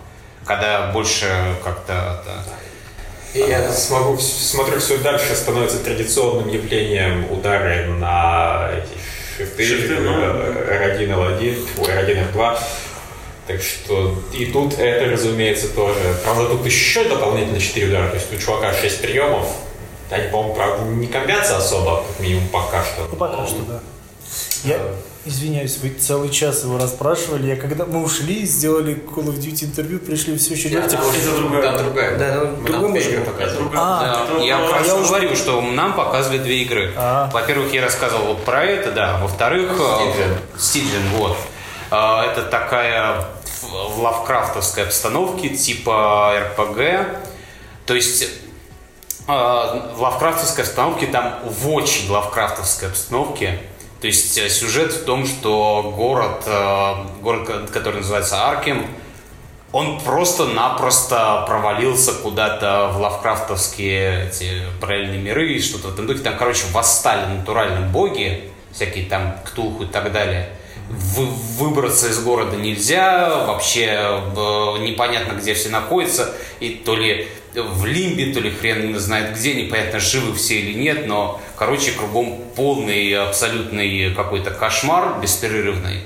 [0.45, 1.27] когда больше
[1.65, 2.23] как-то...
[3.35, 8.99] И я смогу, смотрю, все дальше становится традиционным явлением удары на эти
[9.37, 10.13] шифты, Шифты, ну.
[10.17, 12.59] э, R1, L1, ой, R1, R2.
[13.47, 15.99] Так что и тут это, разумеется, тоже.
[16.23, 19.49] Правда, тут еще дополнительно 4 удара, то есть у чувака 6 приемов.
[20.11, 23.07] Они, по-моему, правда, не комбятся особо, как минимум пока что.
[23.11, 23.81] Ну, пока что, да.
[24.65, 24.79] Я
[25.25, 27.47] извиняюсь, вы целый час его расспрашивали.
[27.49, 31.09] Я когда мы ушли, сделали Call of Duty интервью, пришли все еще Да, говорите, там
[31.09, 31.63] Это другая.
[31.73, 32.19] Там другая.
[32.19, 33.21] Да, да, Мы другой мужик.
[33.75, 36.93] А, Это Я как я раз уже- говорю, что нам показывали две игры.
[36.97, 37.31] А.
[37.33, 39.19] Во-первых, я рассказывал вот про это, да.
[39.19, 41.37] Во-вторых, э, Стиджен, вот.
[41.91, 43.25] Э, Это такая
[43.63, 47.21] в лавкрафтовской обстановке, типа РПГ.
[47.87, 48.29] То есть э,
[49.29, 53.61] в лавкрафтовской обстановке там в очень лавкрафтовской обстановке.
[54.01, 58.87] То есть э, сюжет в том, что город, э, город, ко- который называется Аркем,
[59.73, 66.21] он просто-напросто провалился куда-то в лавкрафтовские эти параллельные миры и что-то в этом духе.
[66.21, 70.49] Там, короче, восстали натуральные боги, всякие там Ктулху и так далее.
[70.91, 71.27] Вы,
[71.59, 78.33] выбраться из города нельзя, вообще э, непонятно, где все находятся, и то ли в Лимбе,
[78.33, 84.13] то ли хрен знает где, непонятно, живы все или нет, но, короче, кругом полный абсолютный
[84.15, 86.01] какой-то кошмар беспрерывный.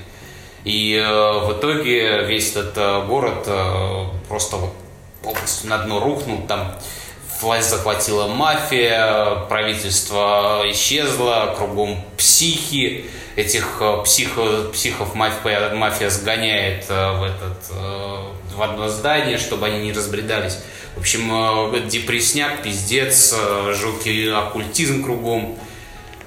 [0.65, 4.73] И э, в итоге весь этот э, город э, просто вот
[5.21, 6.75] полностью на дно рухнул, там
[7.41, 17.11] власть захватила мафия, правительство исчезло, кругом психи, этих э, психо, психов мафия, мафия сгоняет э,
[17.17, 20.59] в, этот, э, в одно здание, чтобы они не разбредались.
[20.95, 23.35] В общем, депресняк, пиздец,
[23.73, 25.59] жуткий оккультизм кругом.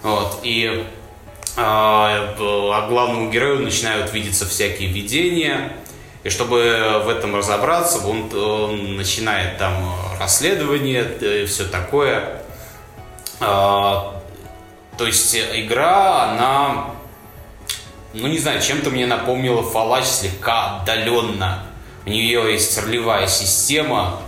[0.02, 0.40] Вот.
[0.42, 0.84] И
[1.56, 5.72] а, главному герою начинают видеться всякие видения.
[6.24, 12.42] И чтобы в этом разобраться, он, он начинает там расследование и все такое.
[13.40, 14.20] А,
[14.96, 16.86] то есть игра, она,
[18.12, 21.64] ну не знаю, чем-то мне напомнила Fallout слегка отдаленно.
[22.04, 24.20] У нее есть ролевая система,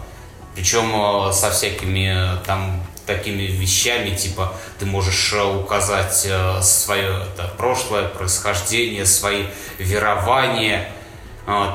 [0.55, 6.29] причем э, со всякими э, там такими вещами, типа ты можешь э, указать
[6.63, 9.45] свое это, прошлое, происхождение, свои
[9.79, 10.93] верования,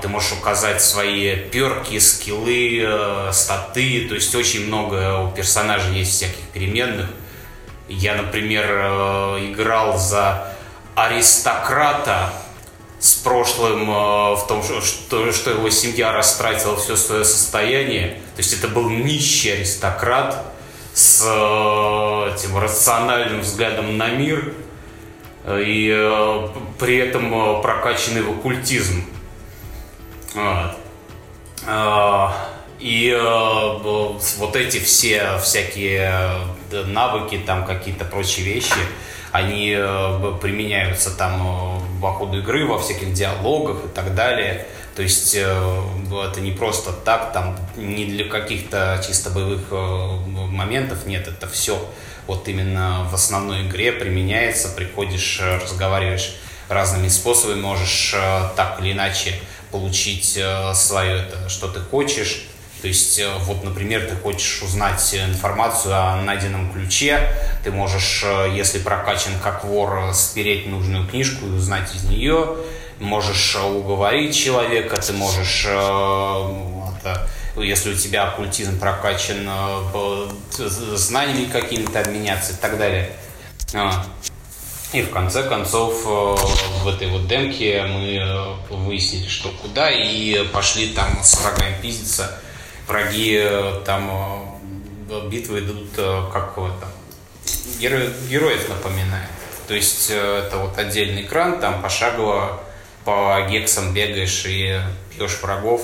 [0.01, 6.43] ты можешь указать свои перки, скиллы, статы, то есть очень много у персонажей есть всяких
[6.53, 7.09] переменных.
[7.89, 8.65] Я, например,
[9.39, 10.55] играл за
[10.95, 12.31] аристократа,
[13.05, 18.19] с прошлым э, в том, что, что его семья растратила все свое состояние.
[18.35, 20.43] То есть это был нищий аристократ
[20.93, 24.53] с э, этим рациональным взглядом на мир
[25.43, 26.49] э, и
[26.79, 29.03] при этом прокачанный в оккультизм.
[30.35, 30.75] Вот.
[32.79, 33.17] И
[34.37, 36.39] вот эти все всякие
[36.71, 38.73] навыки, там какие-то прочие вещи–
[39.35, 44.65] они э, применяются там э, по ходу игры, во всяких диалогах и так далее.
[44.95, 45.81] То есть э,
[46.29, 51.77] это не просто так, там не для каких-то чисто боевых моментов, нет, это все
[52.27, 56.37] вот именно в основной игре применяется, приходишь, разговариваешь
[56.69, 58.15] разными способами, можешь
[58.55, 59.33] так или иначе
[59.71, 60.39] получить
[60.73, 62.47] свое, это, что ты хочешь,
[62.85, 67.31] то есть, э, вот, например, ты хочешь узнать информацию о найденном ключе,
[67.63, 72.57] ты можешь, э, если прокачан как вор, спереть нужную книжку и узнать из нее,
[72.99, 75.71] можешь уговорить человека, ты можешь, э,
[76.99, 79.49] это, если у тебя оккультизм прокачан,
[80.59, 83.09] знаниями какими-то обменяться и так далее.
[84.95, 91.21] И в конце концов в этой вот демке мы выяснили, что куда, и пошли там
[91.21, 92.39] с врагами пиздиться
[92.87, 94.59] враги э, там
[95.09, 96.91] э, битвы идут э, как там,
[97.79, 99.29] геро, героев напоминает.
[99.67, 102.63] То есть это вот отдельный экран, там пошагово
[103.03, 104.79] по гексам бегаешь и
[105.15, 105.81] пьешь врагов.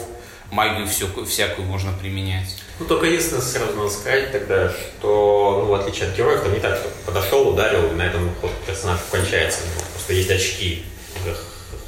[0.52, 2.61] Магию всю, всякую можно применять.
[2.82, 6.60] Ну, только единственное, сразу надо сказать тогда, что, ну, в отличие от героев, там не
[6.60, 9.60] так, что подошел, ударил, и на этом ход персонаж кончается.
[9.94, 10.84] Просто есть очки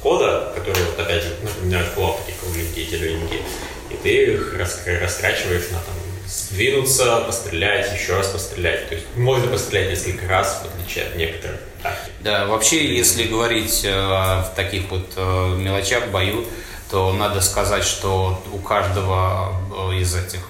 [0.00, 3.40] хода, которые, вот опять же, напоминают флоп, такие кругленькие, зелененькие
[3.90, 5.94] и ты их растрачиваешь на там
[6.26, 8.88] сдвинуться, пострелять, еще раз пострелять.
[8.88, 11.60] То есть можно пострелять несколько раз, в отличие от некоторых.
[12.20, 16.44] Да, вообще, если говорить э, в таких вот э, мелочах бою,
[16.90, 20.40] то надо сказать, что у каждого э, из этих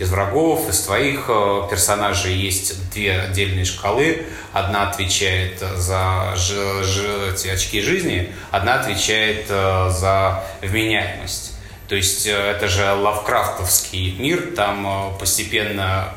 [0.00, 4.26] из врагов, из твоих э, персонажей есть две отдельные шкалы.
[4.52, 11.52] Одна отвечает за ж, ж, эти очки жизни, одна отвечает э, за вменяемость.
[11.86, 16.14] То есть э, это же лавкрафтовский мир, там постепенно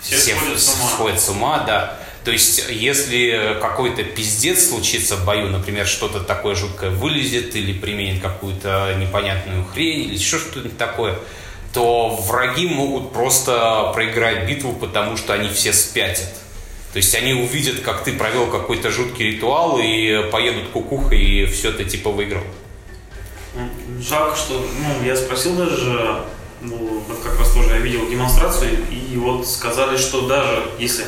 [0.00, 0.88] все, все сходят, с ума.
[0.88, 1.98] сходят с ума, да.
[2.24, 8.22] То есть, если какой-то пиздец случится в бою, например, что-то такое жуткое вылезет или применит
[8.22, 11.18] какую-то непонятную хрень или еще что-нибудь такое,
[11.72, 16.32] то враги могут просто проиграть битву, потому что они все спятят.
[16.92, 21.70] То есть они увидят, как ты провел какой-то жуткий ритуал и поедут кукухой и все
[21.72, 22.44] ты типа выиграл.
[24.00, 26.22] Жалко, что, ну, я спросил даже,
[26.60, 31.04] ну, вот как раз тоже я видел демонстрацию, и вот сказали, что даже если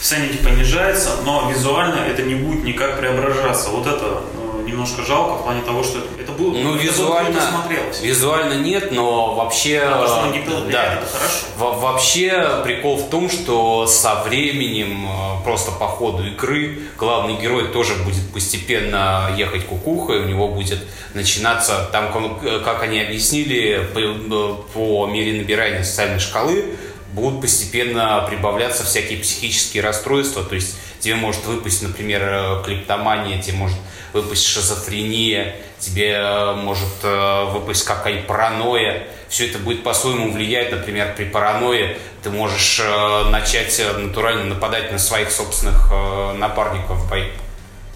[0.00, 3.70] Sanity понижается, но визуально это не будет никак преображаться.
[3.70, 4.39] Вот это ну,
[4.70, 8.00] немножко жалко в плане того, что это было Ну, это визуально, смотрелось.
[8.00, 9.78] визуально нет, но вообще...
[9.84, 11.36] А то, что геймплей влияет, да, это хорошо.
[11.58, 17.68] Во- вообще прикол в том, что со временем, э, просто по ходу игры, главный герой
[17.68, 20.78] тоже будет постепенно ехать кукухой, у него будет
[21.14, 26.64] начинаться, там, как- как они объяснили, по, э, по мере набирания социальной шкалы,
[27.12, 33.56] будут постепенно прибавляться всякие психические расстройства, то есть тебе может выпасть, например, э, клептомания, тебе
[33.56, 33.78] может
[34.12, 39.08] выпасть шизофрения, тебе э, может э, выпасть какая-нибудь паранойя.
[39.28, 40.70] Все это будет по-своему влиять.
[40.70, 42.82] Например, при паранойе ты можешь
[43.30, 45.88] начать натурально нападать на своих собственных
[46.36, 46.98] напарников.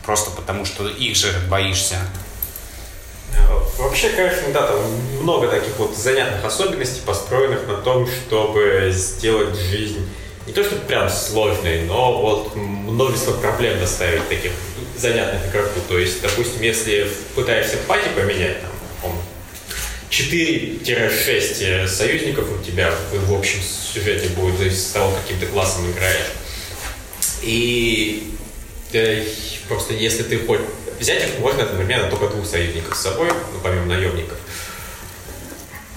[0.07, 1.97] Просто потому, что их же боишься.
[3.79, 4.79] Вообще, конечно, да, там
[5.23, 10.09] много таких вот занятных особенностей, построенных на том, чтобы сделать жизнь
[10.47, 14.53] не то чтобы прям сложной, но вот множество проблем доставить таких
[14.97, 15.81] занятных игроку.
[15.89, 19.23] То есть, допустим, если пытаешься пати поменять, там, по-моему,
[20.11, 25.91] 4-6 союзников у тебя в, в общем сюжете будет, есть с того, каким ты классом
[25.91, 26.33] играешь.
[27.43, 28.35] И
[28.93, 29.25] э,
[29.67, 30.67] просто если ты хочешь
[31.01, 34.39] взять их, можно одновременно только двух союзников с собой, ну, помимо наемников.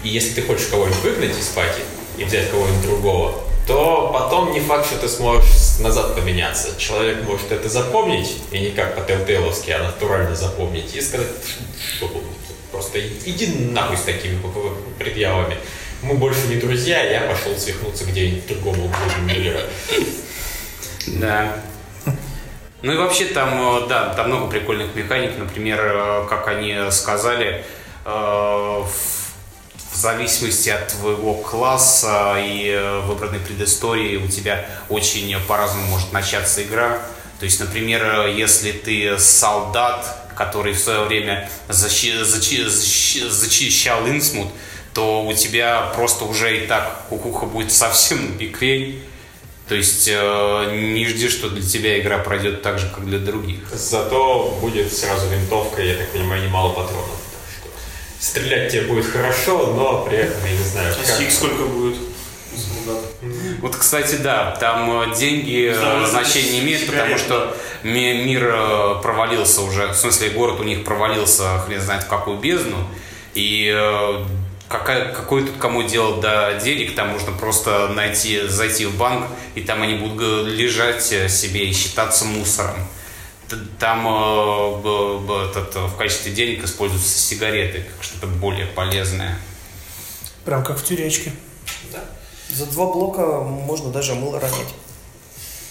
[0.03, 1.81] И если ты хочешь кого-нибудь выгнать из пати
[2.17, 6.69] и взять кого-нибудь другого, то потом не факт, что ты сможешь назад поменяться.
[6.80, 11.27] Человек может это запомнить, и не как по-телтейловски, а натурально запомнить, и сказать,
[11.97, 12.10] что
[12.71, 14.39] просто иди нахуй с такими
[14.97, 15.58] предъявами.
[16.01, 19.62] Мы больше не друзья, я пошел свихнуться где-нибудь в другом углу мира.
[21.08, 21.63] Да.
[22.84, 25.38] Ну и вообще там, э, да, там много прикольных механик.
[25.38, 27.65] Например, э, как они сказали,
[28.06, 29.16] э, в
[29.97, 36.62] в зависимости от твоего класса и э, выбранной предыстории у тебя очень по-разному может начаться
[36.62, 37.01] игра.
[37.39, 44.49] То есть, например, если ты солдат, который в свое время защи- зачи- защи- зачищал Инсмут,
[44.93, 49.01] то у тебя просто уже и так кукуха будет совсем на.
[49.67, 53.62] То есть э, не жди, что для тебя игра пройдет так же, как для других.
[53.73, 57.10] Зато будет сразу винтовка, я так понимаю, немало патронов.
[58.19, 61.15] Стрелять тебе будет хорошо, но при этом, я не знаю, А как...
[61.17, 61.97] сик сколько будет?
[63.62, 68.49] Вот, кстати, да, там э, деньги э, Да, значения не имеют, потому что ми- мир
[68.53, 72.77] э, провалился уже, в смысле, город у них провалился, хрен знает в какую бездну,
[73.34, 74.23] и э,
[74.69, 79.25] какая, какое тут кому дело до денег, там можно просто найти, зайти в банк,
[79.56, 82.75] и там они будут э, лежать э, себе и считаться мусором.
[83.79, 84.10] Там э,
[84.86, 89.38] э, в качестве денег используются сигареты, как что-то более полезное.
[90.45, 91.31] Прям как в тюречке.
[92.49, 94.73] За два блока можно даже мыло ронять.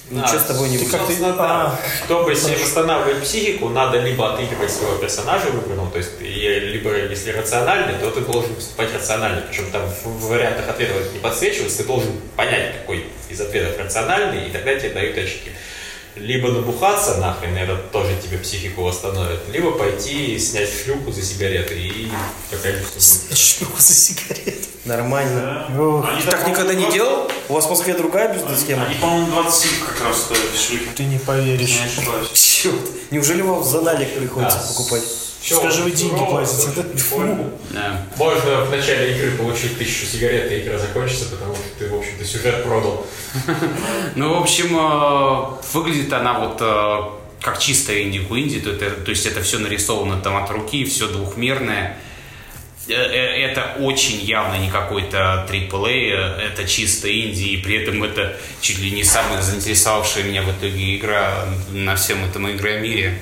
[0.08, 0.92] А, Ничего с тобой не ты будет.
[0.92, 1.66] как-то- Собственно, да.
[1.66, 1.78] А.
[2.04, 7.98] Чтобы себе восстанавливать психику, надо либо отыгрывать своего персонажа выбранного, то есть либо если рациональный,
[7.98, 9.40] то ты должен поступать рационально.
[9.48, 14.50] Причем там в вариантах ответов не подсвечивается, ты должен понять, какой из ответов рациональный, и
[14.52, 15.50] тогда тебе дают очки.
[16.16, 22.08] Либо набухаться нахрен, это тоже тебе психику восстановит, либо пойти снять шлюху за сигареты и
[22.48, 23.38] что будет.
[23.38, 24.66] Шлюху за сигарет.
[24.86, 25.66] Нормально.
[25.78, 27.30] Ох, Они Ты так никогда не делал?
[27.50, 28.86] У вас в Москве другая бизнес-схема?
[28.86, 30.88] Они, по-моему, 27 как раз стоят шлюхи.
[30.96, 31.80] Ты не поверишь.
[31.98, 32.34] не.
[32.34, 34.66] Черт, неужели вам за налик приходится Да.
[34.68, 35.02] покупать?
[35.46, 36.82] Всё, Скажи, вы деньги платите, да?
[37.70, 38.02] Да.
[38.16, 42.24] Можно в начале игры получить тысячу сигарет, и игра закончится, потому что ты, в общем-то,
[42.24, 43.06] сюжет продал.
[44.16, 46.98] Ну, в общем, э, выглядит она вот э,
[47.40, 51.96] как чистая инди-куинди, то, это- то есть это все нарисовано там от руки, все двухмерное.
[52.88, 58.80] Э, Это очень явно не какой-то AAA, это чисто инди, и при этом это чуть
[58.80, 63.18] ли не самая заинтересовавшая меня в итоге игра на всем этом игромире.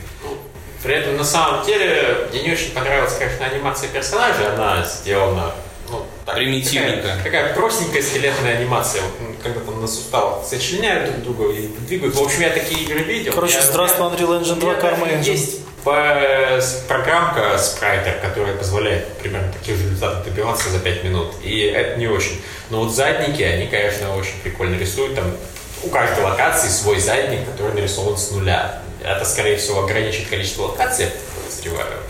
[0.85, 4.53] При этом, на самом деле, мне не очень понравилась, конечно, анимация персонажа.
[4.55, 5.51] Она сделана
[5.91, 7.09] ну, так, Примитивненько.
[7.09, 9.01] Такая, такая простенькая скелетная анимация.
[9.03, 12.15] Вот, когда там на суставах сочленяют друг друга и двигают.
[12.15, 13.33] В общем, я такие игры видел.
[13.33, 15.23] Короче, Я- здравствуй, Unreal Engine 2, У меня даже Karma Engine.
[15.25, 21.33] Есть с- программка спрайтер, которая позволяет примерно таких же результатов добиваться за 5 минут.
[21.43, 22.43] И это не очень.
[22.69, 25.15] Но вот задники, они, конечно, очень прикольно рисуют.
[25.15, 25.35] Там
[25.83, 28.83] у каждой локации свой задник, который нарисован с нуля.
[29.05, 32.01] Это, скорее всего, ограничит количество локаций, подозреваю.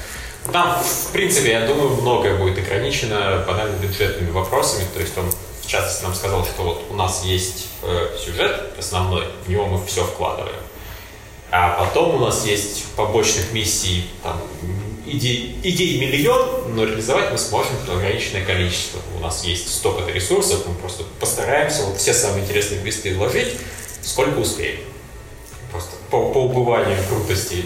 [0.53, 4.87] Там, в принципе, я думаю, многое будет ограничено банально бюджетными вопросами.
[4.95, 5.29] То есть он,
[5.63, 9.85] в частности, нам сказал, что вот у нас есть э, сюжет основной, в него мы
[9.87, 10.55] все вкладываем.
[11.51, 14.41] А потом у нас есть побочных миссий, там,
[15.07, 19.01] идей, идей миллион, но реализовать мы сможем ограниченное количество.
[19.17, 23.55] У нас есть столько-то ресурсов, мы просто постараемся вот все самые интересные квесты вложить,
[24.03, 24.79] сколько успеем.
[26.15, 27.65] По, по убыванию крутости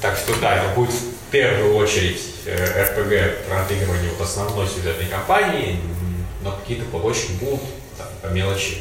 [0.00, 5.04] Так что да, это будет в первую очередь э, РПГ про отыгрывание вот основной сюжетной
[5.04, 5.78] кампании,
[6.42, 7.60] но какие-то побочки будут
[7.98, 8.78] там, по мелочи,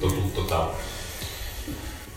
[0.00, 0.74] то тут, то там.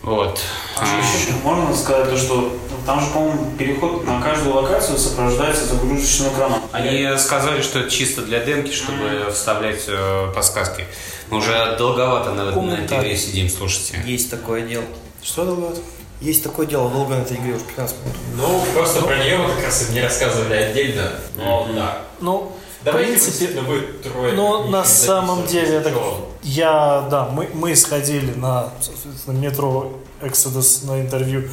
[0.02, 0.40] Вот.
[0.76, 4.98] А что еще можно сказать, то, что ну, там же, по-моему, переход на каждую локацию
[4.98, 6.62] сопровождается загрузочным экраном.
[6.72, 10.84] Они сказали, что это чисто для демки, чтобы вставлять э, подсказки.
[11.30, 14.02] Мы уже долговато на, на этой игре сидим, слушайте.
[14.04, 14.84] Есть такое дело.
[15.22, 15.80] Что это
[16.20, 18.16] Есть такое дело, долго на этой игре, уже 15 минут.
[18.36, 22.02] Ну, просто про нее как раз и не рассказывали отдельно, но да.
[22.20, 22.52] Ну,
[22.84, 24.32] Давайте, в принципе, будет трое.
[24.32, 26.28] Но не на самом деле, это, ничего.
[26.42, 31.48] я, да, мы, мы сходили на, соответственно, Metro Exodus на интервью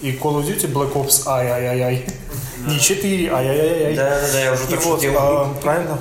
[0.00, 2.04] и Call of Duty Black Ops, ай-ай-ай-ай.
[2.66, 3.94] Не 4, ай-ай-ай-ай.
[3.96, 5.14] Да, да, да, я уже И так вот, шутил.
[5.18, 5.98] а, правильно.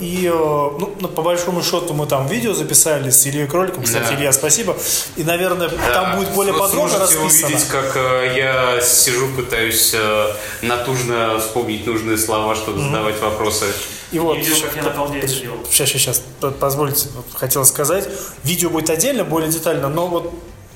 [0.00, 3.82] И, ну, по большому счету, мы там видео записали с Ильей Кроликом.
[3.82, 4.14] Кстати, Да.
[4.14, 4.76] Илья, спасибо.
[5.16, 7.46] И, наверное, там будет более Вы подробно сможете расписано.
[7.48, 10.26] увидеть, как э, я сижу, пытаюсь э,
[10.62, 13.64] натужно вспомнить нужные слова, чтобы задавать вопросы.
[14.12, 15.58] И вот, Видео, как я на колде это делал.
[15.70, 18.08] Сейчас, сейчас, сейчас, позвольте, хотел сказать.
[18.44, 20.32] Видео будет отдельно, более детально, но вот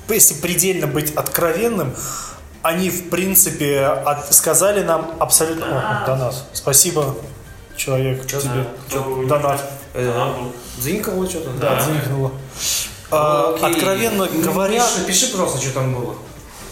[0.09, 1.95] если предельно быть откровенным,
[2.63, 5.65] они, в принципе, от- сказали нам абсолютно...
[6.03, 6.35] О, донат.
[6.53, 7.15] Спасибо,
[7.75, 8.65] человек, тебе.
[8.87, 9.61] Кто- Донат.
[9.93, 10.31] Э,
[10.77, 11.51] Дзинькало что-то?
[11.61, 12.31] Да, дзынькнуло.
[13.11, 13.71] А, Окей.
[13.75, 16.15] откровенно говоря, Пиши, пиши, пожалуйста, что там было.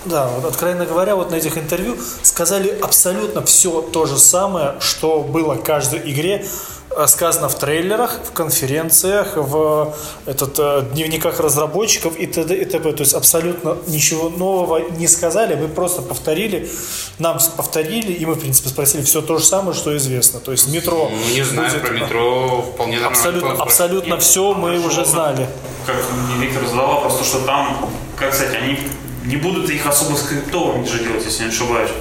[0.06, 5.20] да, вот откровенно говоря, вот на этих интервью сказали абсолютно все то же самое, что
[5.22, 6.44] было в каждой игре,
[7.08, 9.94] сказано в трейлерах, в конференциях, в
[10.26, 12.56] этот, э, дневниках разработчиков и т.д.
[12.56, 12.92] и т.п.
[12.92, 16.70] То есть абсолютно ничего нового не сказали, мы просто повторили,
[17.20, 20.40] нам повторили, и мы, в принципе, спросили все то же самое, что известно.
[20.40, 23.18] То есть метро Ну, не знаю, будет- про метро вполне нормально.
[23.18, 25.48] Абсолютно, абсолютно все мы уже знали.
[25.86, 25.96] Как
[26.36, 28.80] мне Виктор задал вопрос, то, что там, как сказать, они
[29.26, 31.92] не будут их особо скриптовыми же делать, если я не ошибаюсь.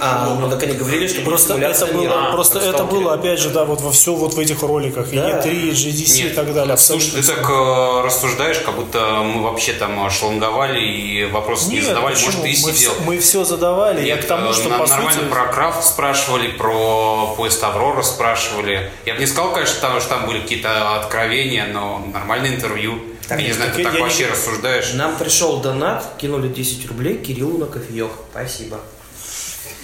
[0.00, 3.48] А, ну так они говорили, что Просто это было, мира, просто это было, опять же,
[3.48, 5.10] да, вот во все вот в этих роликах.
[5.12, 5.40] И Да.
[5.40, 6.76] E3, и GDC и Нет, так далее.
[6.76, 11.86] Слушай, ты так э, рассуждаешь, как будто мы вообще там шланговали и вопросы не Нет,
[11.86, 12.14] задавали.
[12.14, 12.26] почему?
[12.32, 12.92] Может, ты и мы, сидел.
[12.92, 14.00] все, мы все задавали.
[14.06, 15.30] Я Нет, к тому, э, что на- по нормально сути...
[15.32, 18.90] про крафт спрашивали, про поезд Аврора спрашивали.
[19.06, 22.98] Я бы не сказал, конечно, там, что там были какие-то откровения, но нормальное интервью.
[23.26, 24.92] Так, я не знаю, ты я так не- вообще рассуждаешь.
[24.94, 28.10] Нам пришел донат, кинули 10 рублей Кириллу на кофеек.
[28.32, 28.78] Спасибо.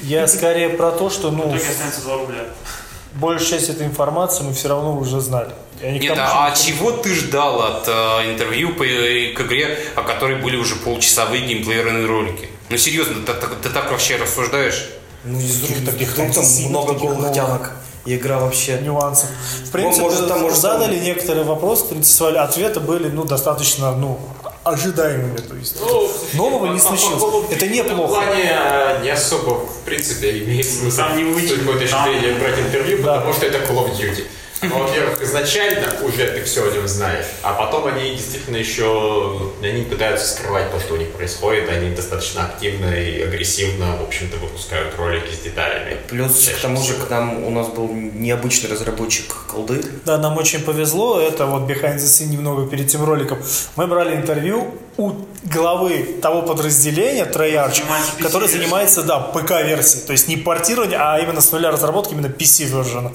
[0.02, 2.44] Я скорее про то, что В ну, итоге останется 2 рубля.
[3.14, 5.50] большая часть этой информации мы все равно уже знали.
[5.82, 9.40] Я не Нет, тому, а что- чего ты ждал от э, интервью по, э, к
[9.42, 12.48] игре, о которой были уже полчасовые геймплеерные ролики?
[12.68, 14.88] Ну серьезно, ты, ты- ты так вообще рассуждаешь?
[15.24, 17.72] Ну, из Таких других таких там много голых тянок.
[18.04, 18.78] И игра вообще.
[18.80, 19.28] нюансов.
[19.66, 24.18] В принципе, может, там, может, задали там- некоторые вопросы, интересовали, ответы были ну, достаточно ну,
[24.70, 25.36] ожидаемыми.
[25.38, 25.76] То есть,
[26.34, 27.22] нового не случилось.
[27.50, 28.14] Это В неплохо.
[28.14, 31.54] плане э, не особо, в принципе, имеет смысл Там не выйти.
[31.54, 33.16] с какой точки зрения брать интервью, Да.
[33.16, 34.24] потому что это Call of Duty.
[34.62, 39.82] Ну, во-первых, изначально уже ты все о нем знаешь, а потом они действительно еще, они
[39.82, 44.96] пытаются скрывать то, что у них происходит, они достаточно активно и агрессивно, в общем-то, выпускают
[44.96, 45.96] ролики с деталями.
[46.08, 49.80] Плюс Чаще к тому же к нам у нас был необычный разработчик колды.
[50.04, 51.20] Да, нам очень повезло.
[51.20, 53.38] Это вот behind the scene немного перед этим роликом.
[53.76, 55.12] Мы брали интервью у
[55.44, 57.82] главы того подразделения Treyarch,
[58.20, 60.04] который занимается, да, ПК-версией.
[60.04, 63.12] То есть не портирование, а именно с нуля разработки, именно PC-версиона.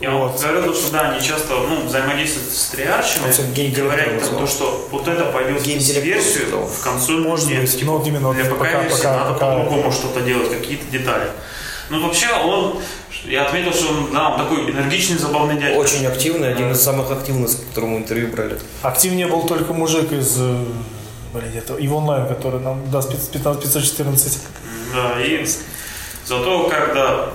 [0.00, 0.40] Ну, Вот, Вот.
[0.52, 4.38] Говорил, что да, они часто ну, взаимодействуют с триарчами Он сегодня и гейм-директор говорят там,
[4.38, 8.32] то, что вот это пойдет в версию в консоль Может нет, быть, типа, но именно
[8.32, 11.30] для пока- ПК-версии пока- надо пока- по-другому что-то делать, какие-то детали.
[11.90, 12.78] Ну, вообще, он,
[13.26, 15.76] я отметил, что он, да, он такой энергичный, забавный дядя.
[15.76, 18.58] Очень активный, один из самых активных, с которым интервью брали.
[18.82, 20.64] Активнее был только мужик из э,
[21.32, 24.38] блин, это Ив Онлайн, который нам даст 15 514.
[24.94, 25.46] Да, и
[26.24, 27.32] зато когда ну,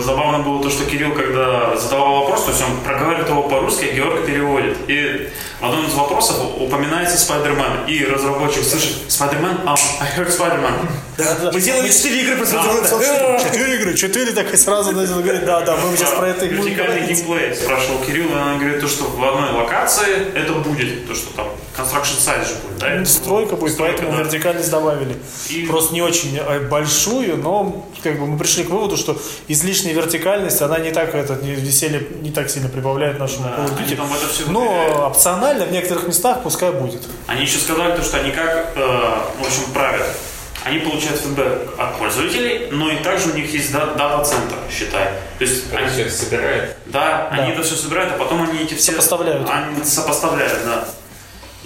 [0.00, 3.94] забавно было то, что Кирилл, когда задавал вопрос, то есть он проговаривает его по-русски, а
[3.94, 4.76] Георг переводит.
[4.88, 5.28] И
[5.62, 7.84] в одном из вопросов упоминается Спайдермен.
[7.86, 9.60] И разработчик слышит, Спайдермен?
[9.64, 11.52] А, I heard Spider-Man.
[11.52, 15.76] Мы сделали 4 игры про Четыре игры, четыре, так и сразу начал говорить, да, да,
[15.76, 17.54] мы сейчас про это и будем Вертикальный геймплей.
[17.54, 21.48] Спрашивал Кирилл, и она говорит, то, что в одной локации это будет, то, что там
[21.76, 23.04] construction site же будет, да?
[23.04, 24.18] Стройка будет, поэтому да.
[24.18, 25.16] вертикальность добавили.
[25.68, 29.16] Просто не очень э, большую, но как бы мы пришли к выводу, что
[29.48, 33.68] излишняя вертикальность, она не так это не, веселье не так сильно прибавляет нашему Да, Call
[33.68, 34.50] of Duty.
[34.50, 35.16] Но выделяют.
[35.52, 37.02] Опционально в некоторых местах пускай будет.
[37.26, 40.06] Они еще сказали, то, что они как, э, в общем, правят.
[40.64, 45.08] Они получают фидбэк от пользователей, но и также у них есть да- дата-центр, считай.
[45.38, 46.76] То есть Они они, все это собирают.
[46.86, 48.92] да, они это все собирают, а потом они эти все...
[48.92, 49.48] Сопоставляют.
[49.50, 50.84] Они сопоставляют, да.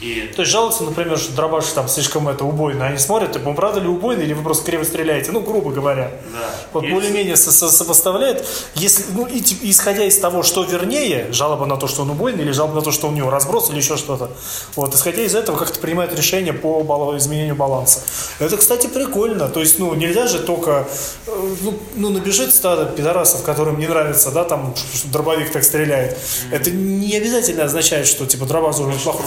[0.00, 2.86] И То есть жалуются, например, что дробаш там слишком это убойно.
[2.86, 5.32] Они смотрят, типа, «Ну, правда ли убойно, или вы просто криво стреляете?
[5.32, 6.10] Ну, грубо говоря.
[6.32, 6.50] Да.
[6.74, 8.46] Вот Есть- более-менее со- со- сопоставляет.
[8.74, 12.52] Если, ну, и, исходя из того, что вернее, жалоба на то, что он убойный, или
[12.52, 14.30] жалоба на то, что у него разброс, или еще что-то.
[14.74, 18.00] Вот, исходя из этого, как-то принимают решение по бал- изменению баланса.
[18.38, 19.48] Это, кстати, прикольно.
[19.48, 20.86] То есть, ну, нельзя же только,
[21.26, 26.18] э, ну, ну, набежит стадо пидорасов, которым не нравится, да, там, что, дробовик так стреляет.
[26.50, 29.24] Это не обязательно означает, что, типа, дробаш должен плохой.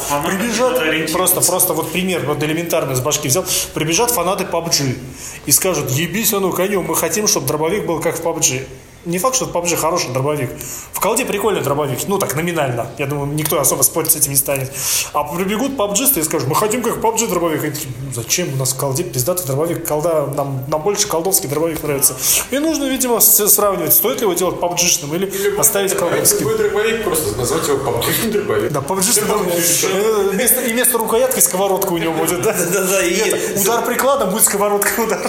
[0.60, 4.98] Прибежат, просто, просто вот пример, вот элементарно с башки взял, прибежат фанаты PUBG
[5.46, 8.66] и скажут, ебись оно конем, мы хотим, чтобы дробовик был как в PUBG.
[9.06, 10.50] Не факт, что PUBG хороший дробовик.
[10.92, 12.88] В колде прикольный дробовик, ну так, номинально.
[12.98, 14.70] Я думаю, никто особо спорить с этим не станет.
[15.14, 17.64] А прибегут PUBGисты и скажут, мы хотим как PUBG дробовик.
[17.64, 19.88] Они такие, «Ну, зачем у нас в колде пиздатый дробовик?
[19.88, 22.14] Колда, нам, нам больше колдовский дробовик нравится.
[22.52, 26.40] И нужно, видимо, сравнивать, стоит ли его делать PUBG-шным или оставить колдовским.
[26.50, 28.72] Любой дробовик, просто назвать его PUBG дробовик.
[28.74, 32.52] Да, PUBG вместо, и вместо рукоятки сковородка у него будет, да?
[32.54, 35.20] Да-да-да, и- Это, удар прикладом будет сковородка удар.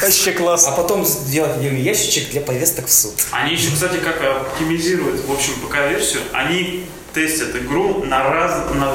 [0.00, 0.72] Вообще А классно.
[0.76, 3.14] потом сделать ящичек для повесток суд.
[3.32, 6.84] Они еще, кстати, как оптимизируют, в общем, ПК-версию, они
[7.14, 8.62] тестят игру на раз...
[8.74, 8.92] На,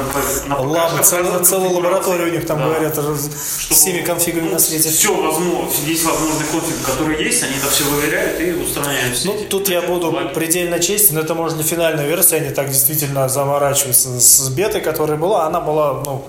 [0.48, 2.66] на Ладно, целая, разных целая лаборатория у них там Да.
[2.66, 3.30] говорят раз-
[3.70, 4.90] всеми конфигами на свете.
[4.90, 9.36] Все возможно, весь возможный конфиг, который есть, они это все выверяют и устраняют все Ну,
[9.36, 10.34] эти тут я буду баги.
[10.34, 15.46] предельно честен, это может для финальной версии, они так действительно заморачиваются с бетой, которая была,
[15.46, 16.26] она была, ну,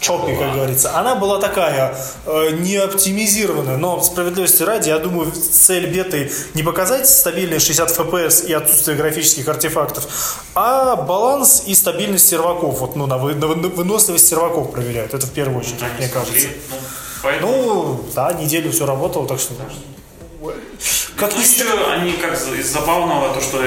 [0.00, 0.98] чопи, как говорится.
[0.98, 1.94] Она была такая,
[2.26, 8.46] э, не оптимизированная, но справедливости ради, я думаю, цель беты не показать стабильные 60 FPS
[8.46, 10.06] и отсутствие графических артефактов,
[10.54, 15.14] а баланс и стабильность серваков, вот, ну, на, вы- на вы- на выносливость серваков проверяют,
[15.14, 16.48] это в первую очередь, Они мне кажется.
[16.70, 16.76] ну,
[17.22, 17.52] поэтому...
[17.52, 19.54] Ну, да, неделю все работало, так что...
[21.16, 23.58] Как Ну, еще они как из забавного, то, что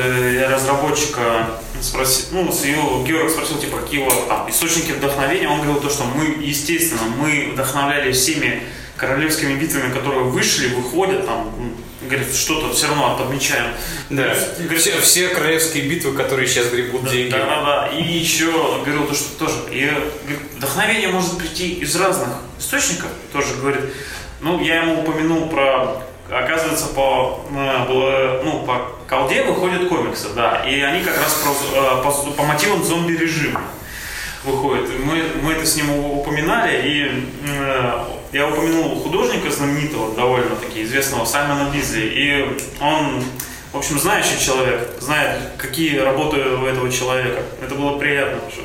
[0.50, 1.48] разработчика
[1.82, 5.90] спросил, ну, с его, Георг спросил, типа, какие вас там источники вдохновения, он говорил то,
[5.90, 8.64] что мы, естественно, мы вдохновлялись всеми
[8.98, 13.74] королевскими битвами, которые вышли, выходят, там, говорит, что-то все равно подмечаем.
[14.10, 14.36] Да.
[14.60, 17.32] Говорит, Все, все королевские битвы, которые сейчас гребут деньги.
[17.32, 17.88] Да, да, да.
[17.88, 18.52] И еще
[18.84, 19.56] говорил то, что тоже.
[19.72, 22.30] И говорит, вдохновение может прийти из разных
[22.60, 23.82] источников, тоже говорит.
[24.42, 30.64] Ну, я ему упомянул про, оказывается, по, э, ну, по колде выходят комиксы, да.
[30.66, 33.62] И они как раз про, э, по, по мотивам зомби-режима
[34.44, 34.90] выходят.
[34.90, 41.26] И Мы, мы это с ним упоминали, и э, я упомянул художника знаменитого, довольно-таки известного,
[41.26, 42.06] Саймона Бизли.
[42.06, 43.24] И он,
[43.74, 47.42] в общем, знающий человек, знает, какие работы у этого человека.
[47.62, 48.40] Это было приятно.
[48.50, 48.62] Что,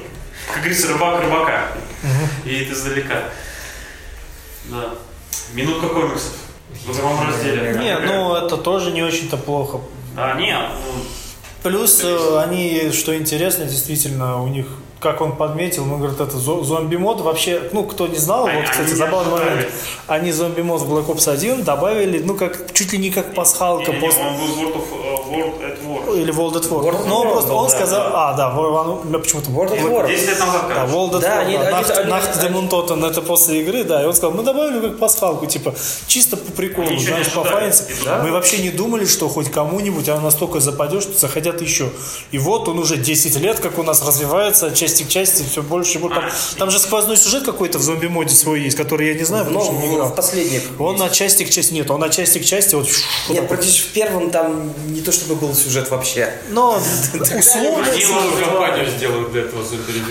[0.48, 1.68] как говорится, рыбак рыбака.
[2.44, 3.24] Видит издалека.
[4.66, 4.94] Да.
[5.52, 6.45] Минутка комиксов.
[6.84, 7.78] В другом разделе.
[7.78, 9.80] Не, ну это тоже не очень-то плохо.
[10.14, 11.02] Да, нет, ну,
[11.62, 14.66] Плюс э, они, что интересно, действительно, у них,
[15.00, 18.90] как он подметил, ну, говорит, это зо- зомби-мод вообще, ну, кто не знал, вот, кстати,
[18.94, 19.66] забавный момент,
[20.06, 24.00] они зомби-мод в Black Ops 1 добавили, ну, как, чуть ли не как пасхалка не,
[24.00, 24.22] после...
[24.22, 26.16] он был World, of, э, World at War.
[26.22, 26.82] Или World at War.
[26.82, 29.72] World at Но War просто был, он да, сказал, а, да, он, ну, почему-то World
[29.78, 30.06] of War.
[30.08, 30.84] 10 лет назад, Да.
[30.86, 33.60] World at Да, War, они- да, они- Nacht- они- Nacht они- de Montauton, это после
[33.60, 35.74] игры, да, и он сказал, мы добавили как пасхалку, типа,
[36.06, 37.84] чисто по приколу, Они знаешь, по файнсе.
[38.04, 38.22] Да.
[38.22, 41.90] Мы вообще не думали, что хоть кому-нибудь она настолько западет, что захотят еще.
[42.32, 45.98] И вот он уже 10 лет, как у нас развивается, части к части, все больше
[45.98, 46.20] и больше.
[46.20, 49.64] Там, там же сквозной сюжет какой-то в зомби-моде свой есть, который я не знаю, потому
[49.64, 50.08] Но что не играл.
[50.08, 50.62] в последних.
[50.78, 52.88] Он от части к части, нет, он от части к части, вот,
[53.28, 56.32] Нет, практически в первом там не то чтобы был сюжет вообще.
[56.50, 56.78] но
[57.14, 57.86] условно...
[58.46, 59.62] Компанию сделают для этого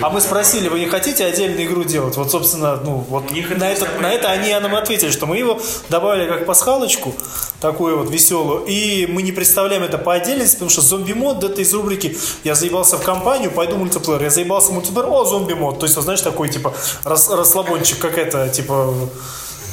[0.02, 2.18] А мы спросили, вы не хотите отдельную игру делать?
[2.18, 4.62] Вот, собственно, ну, вот на, это, всякое на это они есть.
[4.62, 7.16] нам ответили, что мы его добавили как пасхалочку,
[7.62, 11.74] такую вот веселую, и мы не представляем это по отдельности, потому что зомби-мод это из
[11.74, 14.22] рубрики «Я заебался в компанию, пойду мультиплеер».
[14.24, 15.80] Я заебался в мультиплеер, о, зомби-мод.
[15.80, 18.93] То есть, вот, знаешь, такой, типа, рас- расслабончик, как это, типа,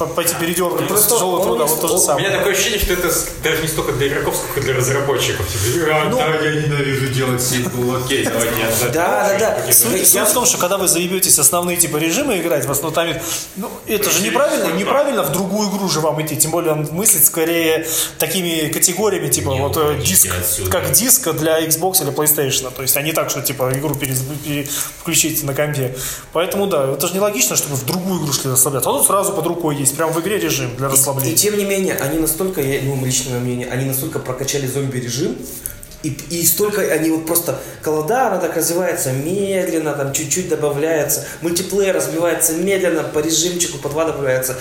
[0.06, 2.26] пойти передергать после Просто тяжелого труда, не вот то же У самое.
[2.28, 3.08] меня такое ощущение, что это
[3.42, 5.46] даже не столько для игроков, сколько для разработчиков.
[5.48, 8.92] Типа, «А, Ну, да, я ненавижу делать сиквел, окей, давайте я отдам».
[8.92, 9.72] Да, да, да.
[9.72, 13.08] Суть, в том, что когда вы заебетесь основные типа режимы играть, вас ну там
[13.56, 16.36] ну, это же неправильно, неправильно в другую игру же вам идти.
[16.36, 17.86] Тем более он мыслит скорее
[18.18, 20.30] такими категориями, типа вот э, уходите диск,
[20.70, 22.70] как диск для Xbox или PlayStation.
[22.74, 24.68] То есть, а не так, что типа игру перез- пере-
[25.00, 25.96] включить на компе.
[26.32, 28.90] Поэтому да, это же нелогично, чтобы в другую игру шли расслабляться.
[28.90, 31.36] А тут сразу под рукой есть, прям в игре режим для И расслабления.
[31.36, 35.36] тем не менее, они настолько, я- ну, личное мнение, они настолько прокачали зомби-режим,
[36.02, 41.24] И, и столько они вот просто колода, она так развивается медленно, там чуть-чуть добавляется.
[41.42, 44.56] Мультиплеер развивается медленно, по режимчику по два добавляется.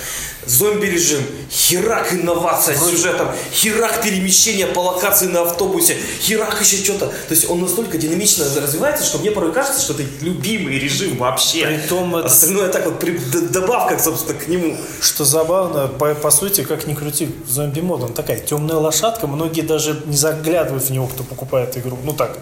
[0.46, 7.08] Зомби режим, херак инновация с сюжетом, херак перемещение по локации на автобусе, херак еще что-то.
[7.08, 11.66] То есть он настолько динамично развивается, что мне порой кажется, что это любимый режим вообще.
[11.68, 14.78] Притом это- Остальное так вот при- д- добавка, собственно, к нему.
[15.00, 20.02] Что забавно, по, по сути, как ни крути, зомби-мод, он такая темная лошадка, многие даже
[20.06, 21.98] не заглядывают в него, кто покупает игру.
[22.04, 22.38] Ну так,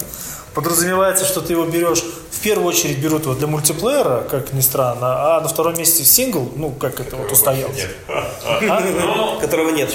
[0.53, 5.35] подразумевается, что ты его берешь, в первую очередь берут его для мультиплеера, как ни странно,
[5.37, 7.87] а на втором месте сингл, ну, как это вот устоялся.
[8.07, 9.89] Ну, Которого нет.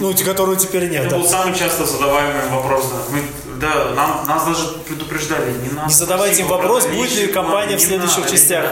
[0.00, 2.84] Ну, которого теперь нет, это был самый часто задаваемый вопрос.
[2.90, 3.22] Да, Мы,
[3.60, 5.52] да нам, нас даже предупреждали.
[5.52, 8.64] Не, надо Не задавайте им вопрос, будет ли компания в следующих частях.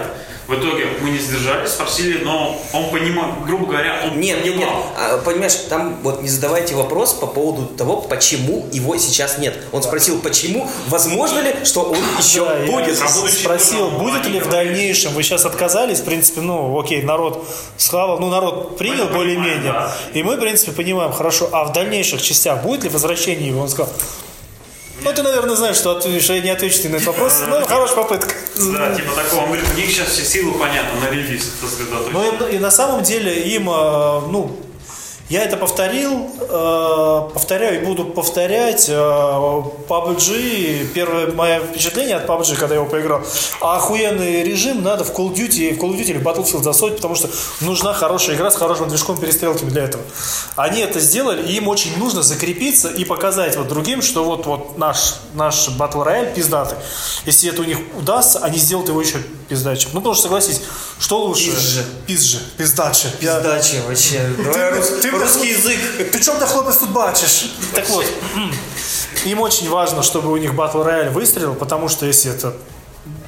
[0.50, 4.66] В итоге мы не сдержались, спросили, но он понимал, грубо говоря, он Нет, нет, нет.
[4.66, 4.86] понимал.
[4.98, 9.56] А, понимаешь, там вот не задавайте вопрос по поводу того, почему его сейчас нет.
[9.70, 13.00] Он спросил, почему, возможно ли, что он еще Да, я будет.
[13.00, 17.46] Работающий спросил, будет они ли в дальнейшем, вы сейчас отказались, в принципе, ну, окей, народ
[17.76, 19.94] схавал, ну, народ принял более-менее, да.
[20.14, 23.60] и мы, в принципе, понимаем, хорошо, а в дальнейших частях будет ли возвращение его?
[23.60, 23.92] Он сказал,
[25.02, 28.34] ну, ты, наверное, знаешь, что, я не отвечу тебе на этот вопрос, ну, хорошая попытка.
[28.56, 29.40] Да, типа такого.
[29.42, 32.12] Он говорит, у них сейчас все силы, понятно, на релиз сосредоточены.
[32.12, 34.56] Ну и, на самом деле им, э, ну,
[35.30, 38.86] я это повторил, э, повторяю и буду повторять.
[38.88, 43.22] Э, PUBG, первое мое впечатление от PUBG, когда я его поиграл,
[43.60, 47.14] охуенный режим надо в Call of Duty, в Call of Duty или Battlefield засунуть, потому
[47.14, 47.28] что
[47.60, 50.02] нужна хорошая игра с хорошим движком перестрелки для этого.
[50.56, 54.78] Они это сделали, и им очень нужно закрепиться и показать вот другим, что вот, вот
[54.78, 56.78] наш, наш Battle Royale пиздатый.
[57.24, 59.18] Если это у них удастся, они сделают его еще
[59.48, 59.90] пиздачем.
[59.92, 60.60] Ну, потому что, согласись,
[60.98, 61.46] что лучше?
[61.50, 61.84] Пизже.
[62.06, 62.38] Пизже.
[62.56, 63.08] Пиздаче.
[63.18, 64.20] Пиздачи вообще.
[64.38, 66.10] Давай рус- ты- русский язык.
[66.12, 67.52] Ты чем то хлопец тут бачишь?
[67.74, 68.04] Так вот,
[69.24, 72.54] им очень важно, чтобы у них Battle Royale выстрелил, потому что если это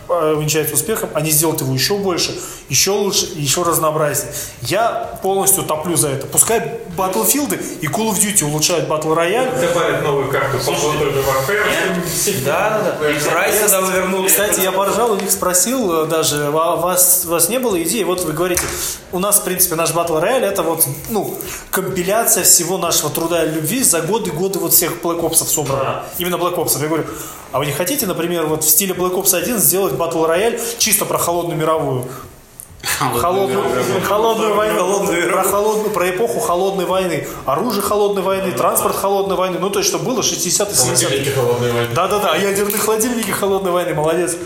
[0.09, 2.35] э, увенчается успехом, они сделают его еще больше,
[2.69, 4.33] еще лучше, и еще разнообразнее.
[4.63, 6.27] Я полностью топлю за это.
[6.27, 9.61] Пускай Battlefield и Call of Duty улучшают Battle Royale.
[9.61, 10.59] Добавить новую карту.
[12.45, 13.31] Да, да, да.
[13.31, 14.29] Прайс тогда вы вернули.
[14.29, 18.03] Кстати, я поржал, у них спросил э, даже, «Ва- вас, у вас не было идеи,
[18.05, 18.63] вот вы говорите,
[19.13, 21.37] у нас, в принципе, наш Battle Royale это вот, ну,
[21.71, 26.05] компиляция всего нашего труда и любви за годы-годы вот всех Black Ops собрано.
[26.19, 26.81] Именно Black Ops.
[26.81, 27.05] Я говорю,
[27.53, 31.05] а вы не хотите, например, вот в стиле Black Ops 1 сделать Battle Royale чисто
[31.05, 32.05] про холодную мировую?
[32.83, 33.63] Холодную,
[34.03, 39.59] холодную войну, Холодную про, холодную, про эпоху холодной войны, оружие холодной войны, транспорт холодной войны,
[39.61, 41.33] ну то есть, что было 60-е, 70-е.
[41.33, 41.89] холодной войны.
[41.95, 44.37] Да-да-да, ядерные холодильники холодной войны, молодец.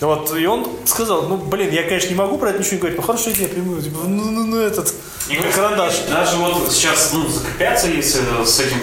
[0.00, 2.98] Вот, и он сказал, ну, блин, я, конечно, не могу про это ничего не говорить,
[2.98, 4.92] но хорошая идея, прямую, типа, ну, ну, ну, этот,
[5.28, 5.94] Мне ну, кажется, карандаш.
[6.10, 8.78] Даже вот сейчас ну, закрепятся, если с этим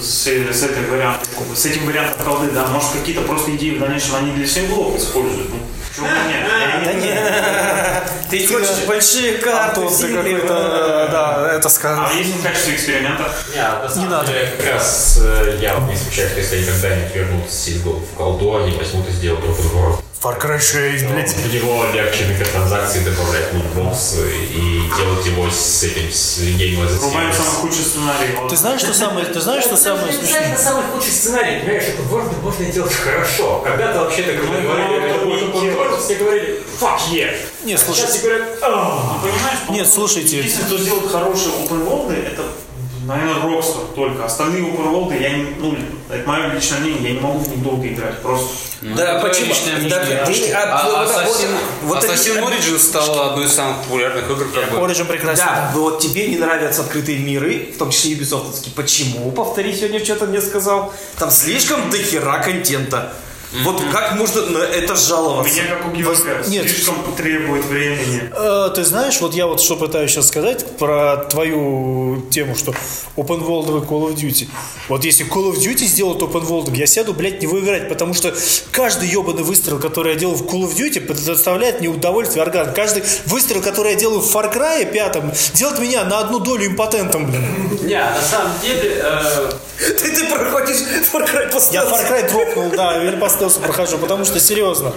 [0.00, 4.14] с, с этой вариантом, с этим вариантом колды, да, может какие-то просто идеи в дальнейшем
[4.14, 5.50] они для синглов используют.
[5.50, 5.58] Ну.
[6.00, 8.12] Да нет.
[8.30, 12.06] Ты хочешь большие карты, какой-то, э, да, это сказал.
[12.06, 13.32] А если в качестве эксперимента?
[13.54, 14.32] Не, самом надо.
[14.58, 18.76] как раз э, я не исключаю, что если они когда-нибудь вернут сингл в колду, они
[18.76, 20.04] возьмут и сделают open world.
[20.20, 21.32] Far Cry 6, блядь.
[21.32, 27.50] В него легче микротранзакции добавлять лутбоксы и делать его с этим, с гейм Рубаем самый
[27.60, 28.34] худший сценарий.
[28.34, 28.50] Вот.
[28.50, 30.40] Ты знаешь, что самое, ты знаешь, что самое смешное?
[30.40, 33.60] Это самый худший сценарий, понимаешь, это можно, можно делать хорошо.
[33.64, 35.54] Когда-то вообще-то когда говорили, это будет
[35.98, 37.34] world, все говорили, fuck yeah.
[37.64, 39.20] Не, А слушай, Сейчас все говорят, «А».
[39.22, 40.36] Ну, понимаешь, Нет, слушайте.
[40.40, 42.42] Если кто сделает хорошие open world, это,
[43.06, 44.24] наверное, Rockstar только.
[44.24, 45.76] Остальные open world, я не, ну,
[46.10, 48.18] это мое личное мнение, я не могу в них долго играть.
[48.22, 48.48] Просто.
[48.80, 49.46] Да, это почему?
[49.46, 50.24] личное Да, мнение.
[50.24, 51.48] ты- а, А вот- Assassin,
[51.82, 54.78] вот- Assassin Origins стала одной из самых популярных игр, как бы.
[54.78, 55.44] Origin прекрасен.
[55.44, 58.70] Да, вот тебе не нравятся открытые миры, в том числе Ubisoft.
[58.76, 59.32] Почему?
[59.32, 60.94] Повтори, сегодня что-то мне сказал.
[61.18, 63.12] Там слишком дохера контента.
[63.64, 65.52] Вот как можно на это У жаловаться?
[65.54, 66.68] меня, как у Георгия, Нет.
[66.68, 68.30] слишком требует времени.
[68.36, 72.72] Э, Ты знаешь, вот я вот что пытаюсь сейчас сказать про твою тему, что
[73.16, 74.48] open world и Call of Duty.
[74.88, 78.34] Вот если Call of Duty сделают open world, я сяду, блядь, не выиграть, потому что
[78.70, 82.74] каждый ебаный выстрел, который я делаю в Call of Duty, доставляет мне удовольствие, оргазм.
[82.74, 87.24] Каждый выстрел, который я делаю в Far Cry пятом, делает меня на одну долю импотентом,
[87.26, 87.44] блин.
[87.82, 90.76] Не, на самом деле, э, Ты, ты проходишь
[91.12, 91.84] Far Cry по Я.
[91.84, 94.92] Far Cry дропнул, да, или по стелсу прохожу, потому что серьезно.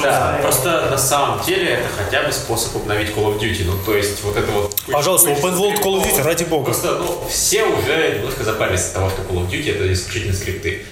[0.00, 3.64] да, просто на самом деле это хотя бы способ обновить Call of Duty.
[3.64, 4.74] Ну, то есть, вот это вот...
[4.86, 6.66] Пожалуйста, open world Call of Duty, ради бога.
[6.66, 10.86] Просто, ну, все уже немножко запарились от того, что Call of Duty это исключительно скрипты.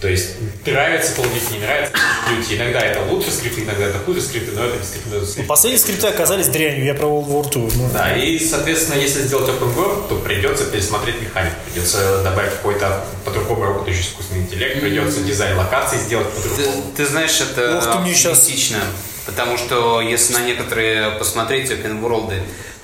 [0.00, 0.30] То есть
[0.64, 1.92] нравится of Duty, не нравится
[2.30, 2.56] Duty.
[2.56, 5.46] Иногда это лучше скрипты, иногда это хуже скрипты, но это действительно скрипты.
[5.48, 7.72] Последние скрипты оказались дрянью, я про World War II.
[7.76, 7.90] ну.
[7.92, 11.54] Да, и, соответственно, если сделать open world, то придется пересмотреть механику.
[11.66, 16.84] Придется добавить какой-то по-другому работающий искусственный интеллект, придется дизайн локаций сделать Ты, по-другому.
[16.96, 18.78] ты знаешь, это ты мне щас- оптимистично.
[19.26, 22.32] Потому что если на некоторые посмотреть open world,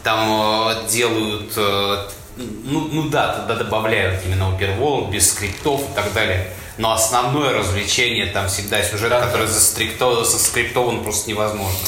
[0.03, 1.97] там э, делают, э,
[2.37, 6.49] ну, ну да, туда добавляют именно open world без скриптов и так далее.
[6.79, 11.79] Но основное развлечение там всегда сюжет, который застрикто- заскриптован просто невозможно.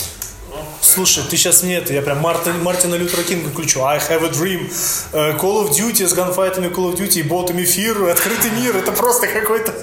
[0.80, 3.82] Слушай, ты сейчас мне это, я прям Мартин, Мартина Лютера Кинга включу.
[3.84, 4.72] I have a dream.
[5.12, 8.76] Э, Call of Duty с ганфайтами Call of Duty, ботами эфир, открытый мир.
[8.76, 9.74] Это просто какой-то...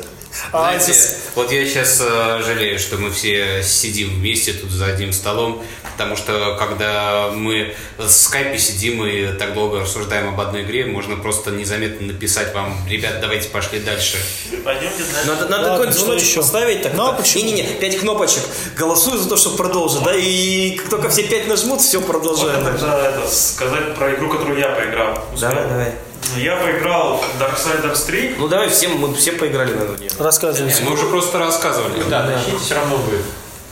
[0.50, 1.18] Знаете, оазис.
[1.36, 2.00] вот я сейчас
[2.46, 8.10] жалею, что мы все сидим вместе тут за одним столом, потому что когда мы в
[8.10, 13.20] скайпе сидим и так долго рассуждаем об одной игре, можно просто незаметно написать вам, ребят,
[13.22, 14.18] давайте пошли дальше.
[14.64, 15.28] Пойдемте дальше.
[15.28, 16.38] Надо, надо какой-нибудь что еще?
[16.38, 16.94] поставить так.
[16.94, 17.46] Ну, а почему?
[17.46, 18.44] Не-не-не, пять кнопочек.
[18.78, 22.64] Голосую за то, чтобы продолжить, да, и как только все пять нажмут, все продолжаем.
[22.64, 25.14] Можно тогда это, сказать про игру, которую я поиграл.
[25.34, 25.50] Успел?
[25.50, 25.94] Давай, давай.
[26.36, 28.36] Я поиграл в Darksiders 3.
[28.38, 30.10] Ну давай всем, мы все поиграли на нее.
[30.20, 30.84] Рассказывайте.
[30.84, 32.04] Мы уже просто рассказывали.
[32.10, 33.22] Да, начните все равно вы.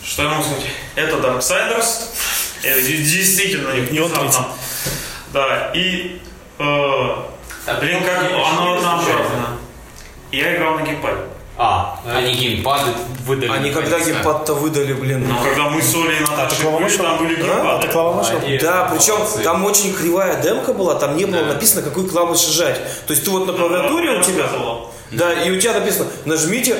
[0.03, 0.64] Что я могу сказать?
[0.95, 1.86] Это Darksiders.
[2.64, 4.47] Это де- действительно внезапно.
[5.34, 6.22] Да, и...
[6.59, 7.16] э,
[7.82, 9.57] блин, как оно однообразно.
[10.32, 11.18] Я играл на геймпаде.
[11.56, 12.89] А, Они геймпады
[13.28, 13.51] выдали.
[13.51, 15.28] Они когда геймпад-то выдали, блин.
[15.30, 17.76] Но когда мы с Олей и А Наташей клава были, там были А?
[17.76, 18.16] А геймпады.
[18.18, 18.38] нашел?
[18.39, 19.39] Они- Да, причем молодцы.
[19.43, 21.54] там очень кривая демка была, там не было Да.
[21.54, 22.82] написано, какую клавишу жать.
[23.06, 24.49] То есть ты вот на клавиатуре у тебя,
[25.12, 26.76] да, и у тебя написано, нажмите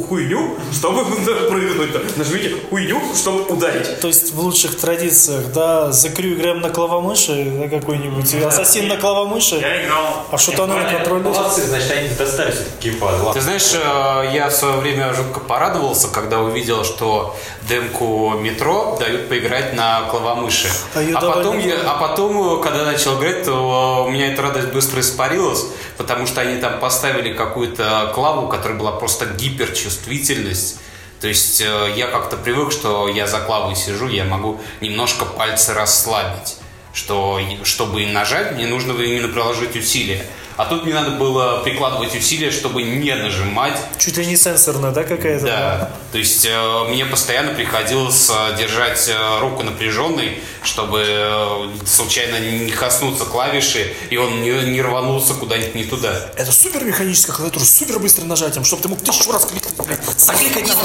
[0.00, 1.04] хуйню, чтобы
[1.48, 2.16] прыгнуть.
[2.16, 4.00] Нажмите хуйню, чтобы ударить.
[4.00, 9.56] То есть в лучших традициях, да, закрю играем на клавомыши, да, какой-нибудь, ассасин на клавомыши,
[9.56, 10.26] Я играл...
[10.30, 11.22] а шутану на контроль.
[11.22, 12.92] Молодцы, значит, они достали все-таки.
[13.34, 17.36] Ты знаешь, э, я в свое время жутко порадовался, когда увидел, что
[17.68, 20.68] демку метро дают поиграть на клавомыши.
[21.14, 25.00] А А потом, я- а потом, когда начал играть, то у меня эта радость быстро
[25.00, 25.64] испарилась,
[25.96, 30.80] потому что они там поставили какую-то клаву, которая была просто гиперчувствительность.
[31.20, 35.72] То есть э, я как-то привык, что я за клавой сижу, я могу немножко пальцы
[35.72, 36.56] расслабить.
[36.92, 40.26] Что, чтобы им нажать, мне нужно именно приложить усилия.
[40.56, 43.78] А тут мне надо было прикладывать усилия, чтобы не нажимать.
[43.98, 45.46] Чуть ли не сенсорная, да, какая-то?
[45.46, 45.90] Да.
[46.12, 52.70] То есть э, мне постоянно приходилось э, держать э, руку напряженной, чтобы э, случайно не
[52.70, 56.30] коснуться клавиши, и он не, не рванулся куда-нибудь не туда.
[56.36, 60.68] Это супер механическая клавиатура супер быстрым нажатием, чтобы ты мог тысячу раз кликнуть, блядь, закликать
[60.68, 60.82] надо,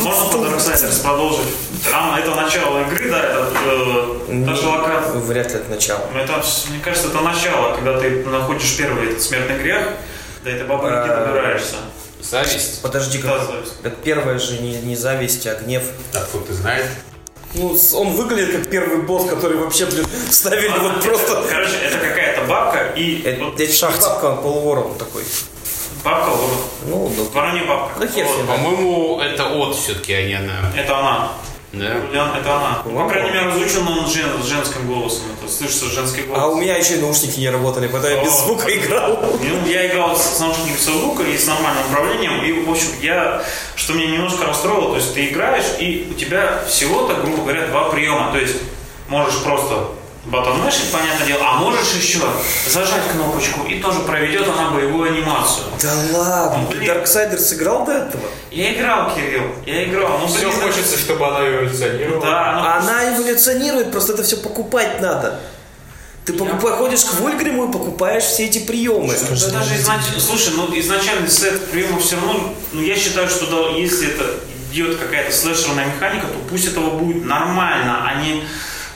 [0.00, 1.48] Можно по Darksiders продолжить?
[1.90, 5.20] Там это начало игры, да, это э, даже локация.
[5.20, 6.00] Вряд ли это начало.
[6.14, 9.88] Это, мне кажется, это начало, когда ты находишь первый этот смертный грех,
[10.44, 11.26] до этой бабульки А.
[11.26, 11.76] добираешься.
[12.20, 12.82] Зависть.
[12.82, 13.48] Подожди, Да, как,
[13.82, 15.84] так первое же не, не зависть, а гнев.
[16.12, 16.84] Откуда ты знаешь?
[17.54, 21.42] Ну, он выглядит как первый босс, который вообще, блин, ставили вот просто...
[21.48, 24.02] Короче, это какая-то бабка и Это, вот это шахте.
[24.02, 25.22] бабка, он полуворон такой.
[26.04, 26.50] бабка, вот,
[26.86, 28.00] Ну, ну, воронья бабка.
[28.00, 28.46] Да хер с Вот.
[28.46, 30.72] По-моему, это от все-таки, а не она.
[30.76, 31.32] Это она.
[31.72, 32.38] Да?
[32.38, 32.82] Это она.
[32.86, 33.04] Ну, Вау.
[33.08, 35.24] По крайней мере, озвучен он жен- с женским голосом.
[35.38, 36.42] Это слышится женский голос.
[36.42, 39.18] А у меня еще и наушники не работали, поэтому я без звука играл.
[39.40, 43.42] Ну, я играл с наушниками со звука и с нормальным управлением, и, в общем, я,
[43.76, 47.90] что меня немножко расстроило, то есть ты играешь, и у тебя всего-то, грубо говоря, два
[47.90, 48.56] приема, то есть
[49.08, 49.88] можешь просто
[50.30, 52.20] батон мышить, понятное дело, а можешь еще
[52.68, 55.64] зажать кнопочку, и тоже проведет она боевую анимацию.
[55.82, 56.90] Да ладно, Ну, ты блин.
[56.90, 58.22] Darksiders играл до этого?
[58.50, 62.22] Я играл, Кирилл, я играл, ну, Все блин, хочется, чтобы она эволюционировала.
[62.24, 65.40] Да, ну, Она эволюционирует, просто это все покупать надо.
[66.24, 69.14] Ты покупай, ходишь к Вольгриму и покупаешь все эти приемы.
[69.30, 73.70] Да даже изнач- Слушай, ну изначальный сет приемов все равно, ну я считаю, что да,
[73.78, 74.34] если это
[74.70, 78.44] идет какая-то слэшерная механика, то пусть этого будет нормально, а не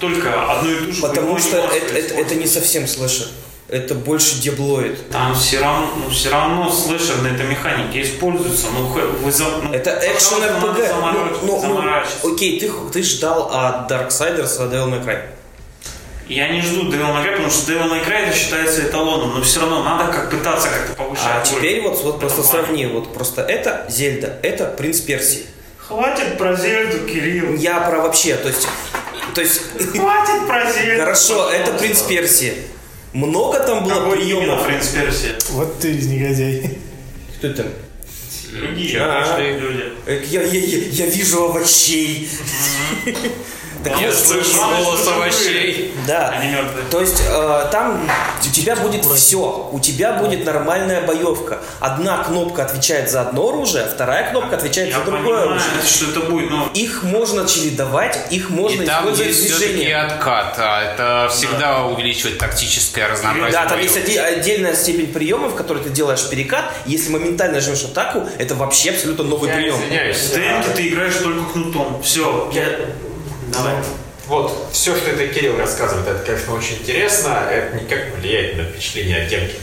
[0.03, 1.01] только одно и то же.
[1.03, 3.29] Потому что это, это, это не совсем слэшер.
[3.69, 5.09] Это больше деблоид.
[5.11, 8.67] Там все равно, ну, все равно слэшерные это механики используются.
[8.77, 12.29] Ну, хэ- вы за- ну, Это экшен заморачиваться- Ну, ну, ну, заморачиваться.
[12.35, 15.23] окей, ты, ты ждал от Darksiders от Devil May Cry.
[16.29, 19.43] Я не жду Devil May Cry, потому что Devil May Cry это считается эталоном, но
[19.43, 21.27] все равно надо как пытаться как-то повышать.
[21.35, 22.67] А теперь вот, вот просто Нормально.
[22.67, 22.87] сравни.
[22.87, 25.47] Вот просто это Зельда, это Принц Персии.
[25.79, 27.55] Хватит про Зельду, Кирилл.
[27.57, 28.67] Я про вообще, то есть...
[29.35, 29.61] То есть...
[29.93, 31.01] Хватит про Зельду.
[31.01, 31.73] Хорошо, это.
[31.73, 32.55] Принц Персии.
[33.13, 34.67] Много там было Какой приемов.
[34.67, 35.35] Принц Персия?
[35.51, 36.79] Вот ты негодяй.
[37.39, 37.67] Кто это?
[38.53, 39.93] Другие А, люди.
[40.07, 42.29] Э, Я, я, я, я вижу овощей.
[43.85, 45.93] Так Я вот, слышу голос овощей.
[46.07, 46.29] Да.
[46.31, 46.85] Они мертвые.
[46.91, 48.09] То есть э, там
[48.45, 49.69] у тебя будет все.
[49.73, 51.61] У тебя будет нормальная боевка.
[51.81, 55.71] Одна кнопка отвечает за одно оружие, вторая кнопка отвечает Я за другое понимаю, оружие.
[55.85, 59.73] что это будет, но Их можно чередовать, их можно И там использовать есть в все-таки
[59.75, 59.93] движении.
[59.93, 60.55] откат.
[60.59, 63.53] а Это всегда увеличивает тактическое разнообразие.
[63.53, 63.97] Да, там боев.
[63.97, 66.73] есть отдельная степень приемов, в которой ты делаешь перекат.
[66.87, 69.75] Если моментально жмешь атаку, это вообще абсолютно новый Я прием.
[69.77, 70.17] извиняюсь.
[70.19, 72.01] в ДНК ты играешь только кнутом.
[72.03, 72.51] Все.
[72.55, 72.65] Я...
[73.53, 73.75] Давай.
[74.27, 78.65] Вот, все, что это Кирилл рассказывает, это, конечно, очень интересно, это никак не влияет на
[78.65, 79.57] впечатление от демки.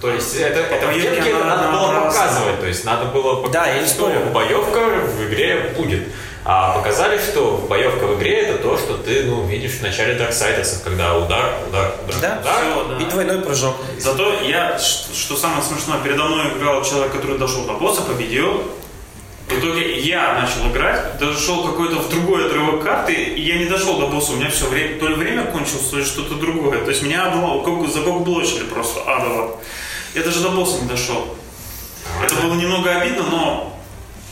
[0.00, 2.10] То есть это, это в это она надо было разная.
[2.10, 6.08] показывать, то есть надо было показать, Да, я что боевка в игре будет.
[6.44, 10.82] А показали, что боевка в игре это то, что ты ну, видишь в начале Дарксайдерсов,
[10.82, 12.54] когда удар, удар, удар, Да, удар.
[12.56, 12.98] Всё, да.
[12.98, 13.76] И двойной прыжок.
[14.00, 18.72] Зато я, что самое смешное, передо мной играл человек, который дошел до босса, победил.
[19.48, 23.98] В итоге я начал играть, дошел какой-то в другой отрывок карты, и я не дошел
[23.98, 26.82] до босса, у меня все время, то ли время кончилось, то ли что-то другое.
[26.82, 29.60] То есть меня обла- как- забоблочили просто адово.
[30.14, 31.36] Я даже до босса не дошел.
[32.24, 33.78] Это было немного обидно, но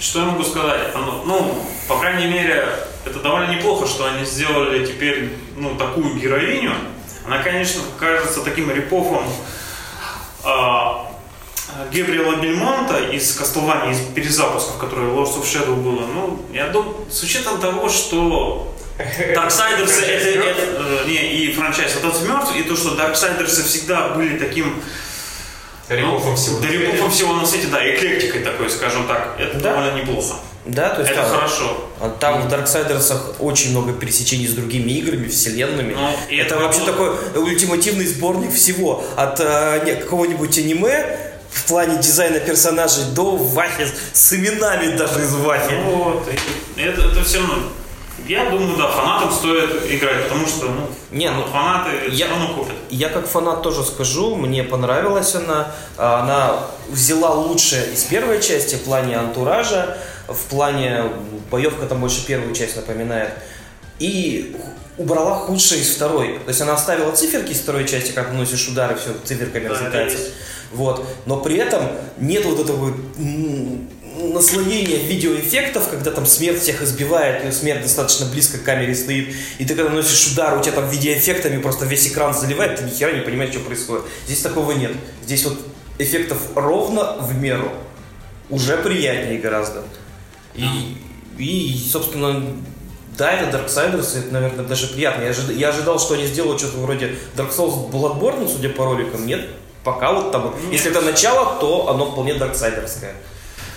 [0.01, 0.95] что я могу сказать?
[0.95, 2.67] Оно- ну, по крайней мере,
[3.05, 6.73] это довольно неплохо, что они сделали теперь ну, такую героиню.
[7.27, 9.25] Она, конечно, кажется таким репофом
[10.45, 11.10] а,
[11.93, 16.07] Гебриэла Бельмонта из Castlevania, из перезапусков, которые Lords of Shadow было.
[16.07, 20.63] Ну, я думаю, с учетом того, что Darksiders это, это,
[21.05, 21.15] э, не,
[21.45, 24.83] и франчайз этот мертв, и то, что Darksiders всегда были таким
[25.89, 26.61] Репофом всего.
[26.61, 29.35] да, репофом всего на свете, да, эклектикой такой, скажем так.
[29.39, 29.75] Это Да.
[29.75, 30.35] довольно неплохо.
[30.67, 31.89] Да, то есть Это там, хорошо.
[32.01, 35.95] а там в Дарксайдерсах очень много пересечений с другими играми, вселенными.
[35.95, 39.03] Ну, это это вообще было- такой ультимативный сборник всего.
[39.17, 41.17] От э, какого-нибудь аниме
[41.53, 45.75] в плане дизайна персонажей до Вахи с именами даже из Вахи.
[45.85, 46.27] Вот,
[46.77, 47.55] это, это все равно.
[48.29, 52.55] Я думаю, да, фанатам стоит играть, потому что, ну, Не, ну, фанаты я- все равно
[52.55, 52.75] купят.
[52.91, 55.73] Я как фанат тоже скажу, мне понравилась она.
[55.97, 59.97] А, Она взяла лучшее из первой части в плане антуража,
[60.29, 61.05] в плане
[61.51, 63.33] боевка там больше первую часть напоминает.
[64.01, 64.57] И
[64.99, 66.39] убрала худшее из второй.
[66.41, 70.19] То есть она оставила циферки из второй части, как наносишь удары, все циферками Да, разлетается.
[70.73, 71.07] Вот.
[71.27, 71.83] Но при этом
[72.19, 73.89] нет вот этого м,
[74.33, 79.65] наслоения видеоэффектов, когда там смерть всех избивает, и смерть достаточно близко к камере стоит, и
[79.65, 83.13] ты когда наносишь удар, у тебя там видеоэффектами просто весь экран заливает, ты ни хера
[83.13, 84.05] не понимаешь, что происходит.
[84.27, 84.93] Здесь такого нет.
[85.25, 85.59] Здесь вот
[85.99, 87.73] эффектов ровно в меру.
[88.49, 89.85] Уже приятнее гораздо.
[90.55, 90.97] И,
[91.39, 92.45] и собственно,
[93.17, 95.23] да, это Darksiders, это, наверное, даже приятно.
[95.23, 99.27] Я, ожид- я ожидал, что они сделают что-то вроде Dark Souls Bloodborne, судя по роликам.
[99.27, 99.49] Нет,
[99.85, 100.43] пока вот там.
[100.43, 100.57] вот.
[100.73, 103.15] Если это начало, то оно вполне Дарксайдерское.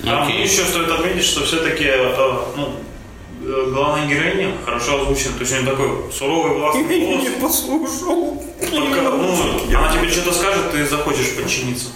[0.03, 0.43] Там Окей.
[0.43, 1.85] еще стоит отметить, что все-таки
[2.57, 2.75] ну,
[3.43, 5.33] э, главная героиня хорошо озвучена.
[5.33, 6.99] То есть у нее такой суровый властный
[7.39, 7.41] голос.
[7.41, 8.43] послушал.
[8.59, 11.87] Только, ну, она тебе что-то скажет, ты захочешь подчиниться.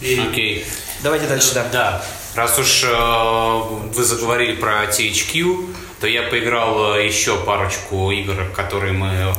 [0.00, 0.64] И Окей.
[1.02, 1.66] Давайте дальше, да.
[1.72, 2.04] Да,
[2.36, 3.60] раз уж э,
[3.94, 5.66] вы заговорили про THQ,
[6.02, 9.32] то я поиграл э, еще парочку игр, которые мы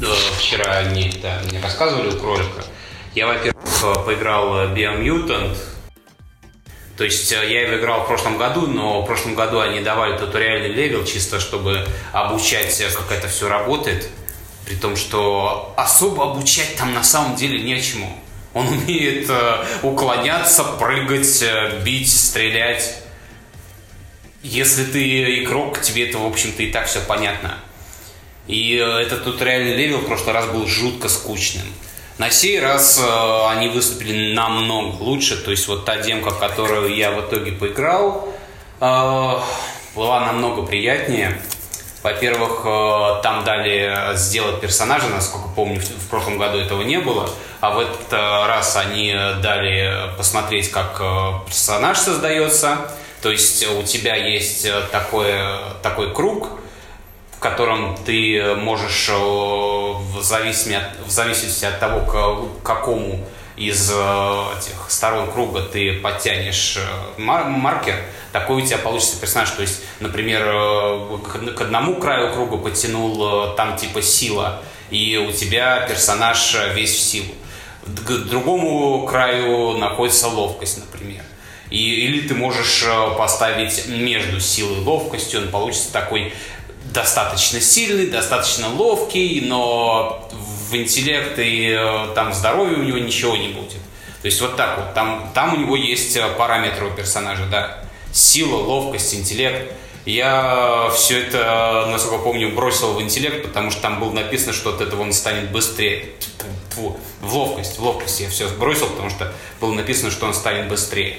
[0.00, 0.06] э,
[0.38, 2.64] вчера не, да, не рассказывали у кролика.
[3.14, 5.54] Я, во-первых, э, поиграл Biomutant.
[6.96, 10.70] То есть я его играл в прошлом году, но в прошлом году они давали туториальный
[10.70, 14.08] level, чисто чтобы обучать, как это все работает.
[14.64, 18.18] При том, что особо обучать там на самом деле нечему.
[18.54, 21.44] Он умеет э, уклоняться, прыгать,
[21.84, 23.02] бить, стрелять.
[24.48, 27.58] Если ты игрок, тебе это, в общем-то, и так все понятно.
[28.46, 31.66] И э, этот туториальный level в прошлый раз был жутко скучным.
[32.18, 35.36] На сей раз э, они выступили намного лучше.
[35.36, 38.32] То есть вот та демка, которую я в итоге поиграл,
[38.80, 39.40] э,
[39.96, 41.42] была намного приятнее.
[42.04, 47.28] Во-первых, э, там дали сделать персонажа, насколько помню, в в прошлом году этого не было.
[47.60, 52.92] А в этот э, раз они дали посмотреть, как э, персонаж создается.
[53.22, 55.32] То есть у тебя есть э, такой,
[55.82, 56.60] такой круг,
[57.32, 64.44] в котором ты можешь, э, в зависимости в зависимости от того, к какому из э,
[64.58, 66.78] этих сторон круга ты подтянешь
[67.16, 67.96] мар- маркер,
[68.32, 69.50] такой у тебя получится персонаж.
[69.50, 70.44] То есть, например,
[71.24, 77.32] к одному краю круга подтянул там типа сила, и у тебя персонаж весь в силу.
[78.06, 81.22] К другому краю находится ловкость, например.
[81.76, 86.32] И, или ты можешь э, поставить между силой и ловкостью, он получится такой
[86.84, 93.48] достаточно сильный, достаточно ловкий, но в интеллект и э, там здоровье у него ничего не
[93.48, 93.82] будет.
[94.22, 94.94] То есть вот так вот.
[94.94, 97.84] Там, там у него есть э, параметры у персонажа, да.
[98.10, 99.70] Сила, ловкость, интеллект.
[100.06, 104.80] Я все это, насколько помню, бросил в интеллект, потому что там было написано, что от
[104.80, 106.06] этого он станет быстрее.
[106.70, 110.68] Тьфу, в ловкость, в ловкость я все сбросил, потому что было написано, что он станет
[110.68, 111.18] быстрее.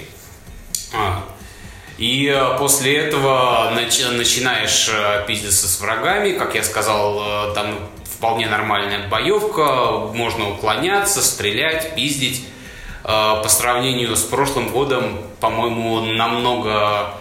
[0.94, 1.24] А.
[1.98, 7.80] И э, после этого начи- начинаешь э, пиздиться с врагами, как я сказал, э, там
[8.04, 12.46] вполне нормальная боевка, можно уклоняться, стрелять, пиздить.
[13.04, 17.14] По сравнению с прошлым годом, по-моему, намного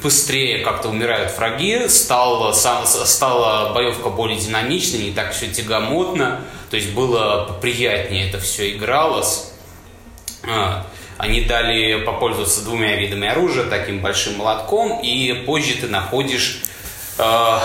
[0.00, 6.92] быстрее как-то умирают враги, стала, стала боевка более динамичной, не так все тягомотно, то есть
[6.92, 9.50] было приятнее это все игралось.
[10.44, 16.62] А, Они дали попользоваться двумя видами оружия, таким большим молотком, и позже ты находишь
[17.18, 17.58] э,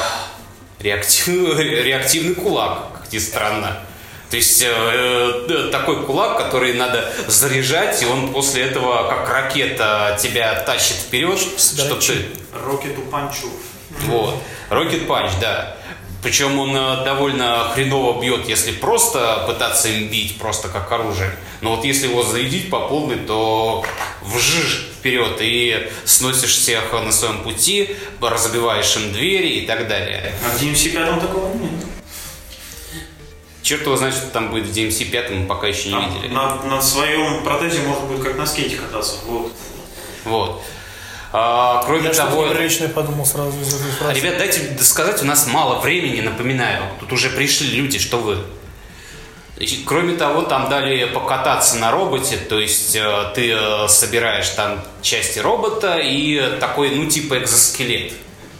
[0.80, 3.78] реактив- реактивный кулак, как ни странно.
[4.30, 10.18] То есть э, э, такой кулак, который надо заряжать, и он после этого, как ракета,
[10.22, 13.50] тебя тащит вперед, чтобы ты Рокету панчу.
[14.06, 14.36] вот.
[14.70, 15.76] Rocket Punch, да.
[16.22, 21.34] Причем он э, довольно хреново бьет, если просто пытаться им бить, просто как оружие.
[21.62, 23.86] Но вот если его зарядить по полной, то
[24.22, 30.34] вжиж вперед и сносишь всех на своем пути, разбиваешь им двери и так далее.
[30.46, 31.72] А в DMC 5 такого нет.
[33.62, 36.34] Черт его знает, что там будет в DMC 5, мы пока еще не Там видели.
[36.34, 39.16] на, на своем протезе можно будет как на скейте кататься.
[39.26, 39.54] Вот.
[40.26, 40.64] Вот.
[41.32, 44.20] А, кроме Я того, неприличное подумал сразу из этой фразы.
[44.20, 46.84] Ребят, дайте сказать, у нас мало времени, напоминаю.
[47.00, 48.38] Тут уже пришли люди, что вы.
[49.58, 54.82] И, Кроме того, там дали покататься на роботе, то есть э, ты э, собираешь там
[55.02, 58.14] части робота и такой, ну, типа экзоскелет,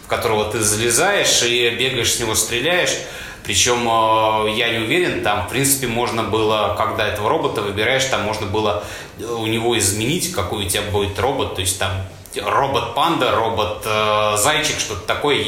[0.04, 2.94] в которого ты залезаешь и бегаешь с него, стреляешь.
[3.42, 8.20] Причем э, я не уверен, там, в принципе, можно было, когда этого робота выбираешь, там
[8.22, 8.84] можно было
[9.18, 11.92] э, у него изменить, какой у тебя будет робот, то есть там
[12.36, 15.44] робот-панда, робот-зайчик, что-то такое.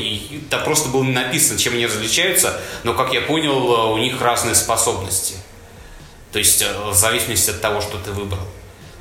[0.51, 4.55] Там просто было не написано, чем они различаются, но, как я понял, у них разные
[4.55, 5.35] способности.
[6.33, 8.41] То есть э, в зависимости от того, что ты выбрал.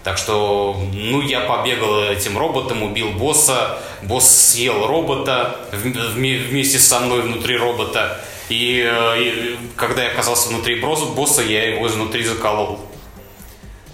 [0.04, 6.80] Так что, ну, я побегал этим роботом, убил босса, босс съел робота вм- вме- вместе
[6.80, 8.20] со мной внутри робота.
[8.50, 12.80] И, э, и когда я оказался внутри босса, я его изнутри заколол.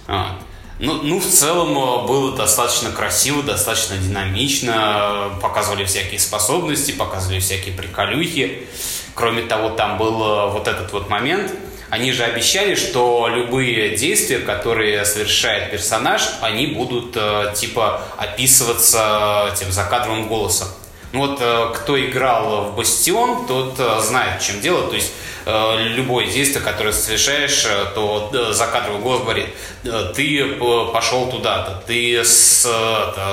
[0.08, 0.38] А.
[0.80, 7.40] Ну, ну, в целом э, было достаточно красиво, достаточно динамично, э, показывали всякие способности, показывали
[7.40, 8.68] всякие приколюхи.
[9.14, 11.52] Кроме того, там был э, вот этот вот момент.
[11.90, 17.16] Они же обещали, что любые действия, которые совершает персонаж, они будут
[17.54, 20.68] типа описываться этим закадровым голосом.
[21.12, 24.88] Ну вот э, кто играл в Бастион, тот э, знает, чем дело.
[24.88, 25.12] То есть
[25.46, 29.46] э, любое действие, которое совершаешь, то э, закадровый голос говорит,
[30.14, 30.58] ты
[30.92, 32.66] пошел туда-то, ты с,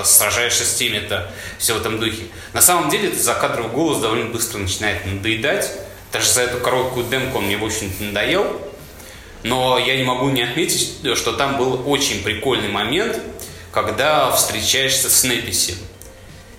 [0.06, 2.24] сражаешься с теми-то, все в этом духе.
[2.54, 5.70] На самом деле этот закадровый голос довольно быстро начинает надоедать.
[6.14, 8.62] Даже за эту короткую демку он мне, в общем-то, надоел.
[9.44, 13.20] Но я не могу не отметить, что там был очень прикольный момент,
[13.74, 15.76] когда встречаешься с Неписи.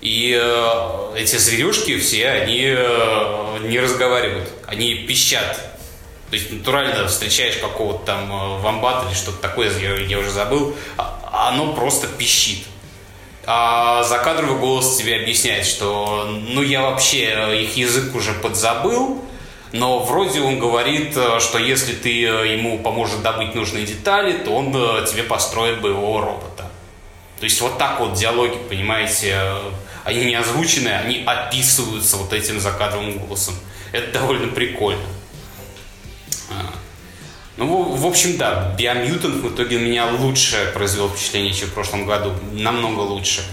[0.07, 5.57] И э, эти зверюшки все, они э, не разговаривают, они пищат.
[6.29, 10.75] То есть натурально встречаешь какого-то там э, вамбата или что-то такое, я, я уже забыл,
[10.95, 12.59] а оно просто пищит.
[13.45, 19.21] А закадровый голос тебе объясняет, что ну я вообще э, их язык уже подзабыл,
[19.73, 24.71] но вроде он говорит, э, что если ты ему поможешь добыть нужные детали, то он
[24.71, 26.63] тебе построит боевого робота.
[27.41, 29.37] То есть вот так вот диалоги, понимаете,
[30.07, 33.55] они не озвучены, они описываются вот этим закадровым голосом.
[33.91, 35.03] Это довольно прикольно.
[36.49, 36.73] А.
[37.57, 42.05] Ну, в, общем, да, Биомьютант в итоге на меня лучше произвел впечатление, чем в прошлом
[42.05, 42.33] году.
[42.53, 43.43] Намного лучше.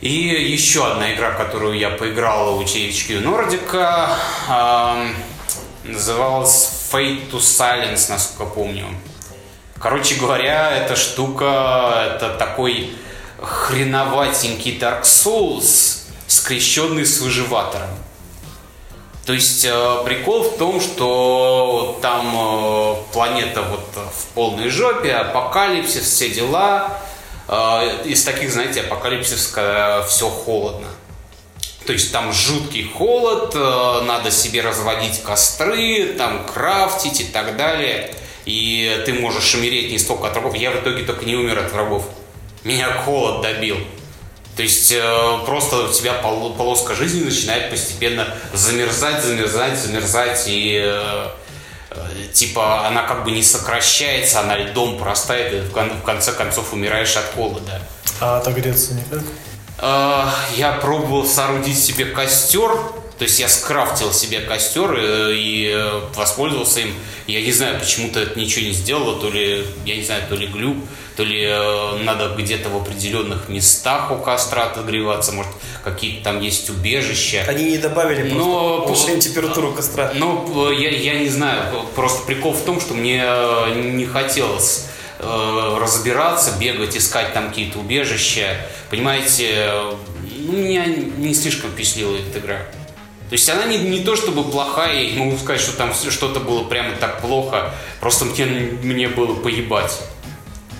[0.00, 4.16] И еще одна игра, которую я поиграл у THQ Nordic,
[5.84, 8.86] называлась Fate to Silence, насколько помню.
[9.78, 12.94] Короче говоря, эта штука, это такой
[13.46, 17.90] хреноватенький Dark Souls, скрещенный с выживатором.
[19.26, 26.02] То есть э, прикол в том, что там э, планета вот в полной жопе, апокалипсис,
[26.02, 27.00] все дела.
[27.48, 30.88] Э, из таких, знаете, апокалипсис, когда все холодно.
[31.86, 38.14] То есть там жуткий холод, э, надо себе разводить костры, там крафтить и так далее.
[38.44, 40.54] И ты можешь умереть не столько от врагов.
[40.54, 42.04] Я в итоге только не умер от врагов.
[42.64, 43.76] Меня холод добил.
[44.56, 50.80] То есть э, просто у тебя пол- полоска жизни начинает постепенно замерзать, замерзать, замерзать, и
[50.84, 51.28] э,
[51.90, 51.96] э,
[52.32, 56.72] типа она как бы не сокращается, она льдом простает, и в, кон- в конце концов
[56.72, 57.82] умираешь от холода.
[58.20, 59.22] А отогреться никак?
[59.78, 60.24] Э,
[60.56, 62.70] Я пробовал соорудить себе костер,
[63.18, 66.94] то есть я скрафтил себе костер э, и э, воспользовался им.
[67.28, 70.48] Я не знаю, почему-то это ничего не сделало, то ли, я не знаю, то ли
[70.48, 70.76] глюк,
[71.16, 75.52] то ли э, надо где-то в определенных местах у костра отогреваться, может,
[75.84, 77.44] какие-то там есть убежища.
[77.46, 80.10] Они не добавили просто Но- повышение температуру костра.
[80.16, 83.24] Ну, я, я не знаю, просто прикол в том, что мне
[83.76, 84.86] не хотелось
[85.20, 88.56] разбираться, бегать, искать там какие-то убежища.
[88.90, 89.72] Понимаете,
[90.38, 92.66] ну, меня не слишком впечатлила эта игра.
[93.34, 96.38] То есть она не, не то чтобы плохая, я не могу сказать, что там что-то
[96.38, 100.02] было прямо так плохо, просто мне, мне было поебать.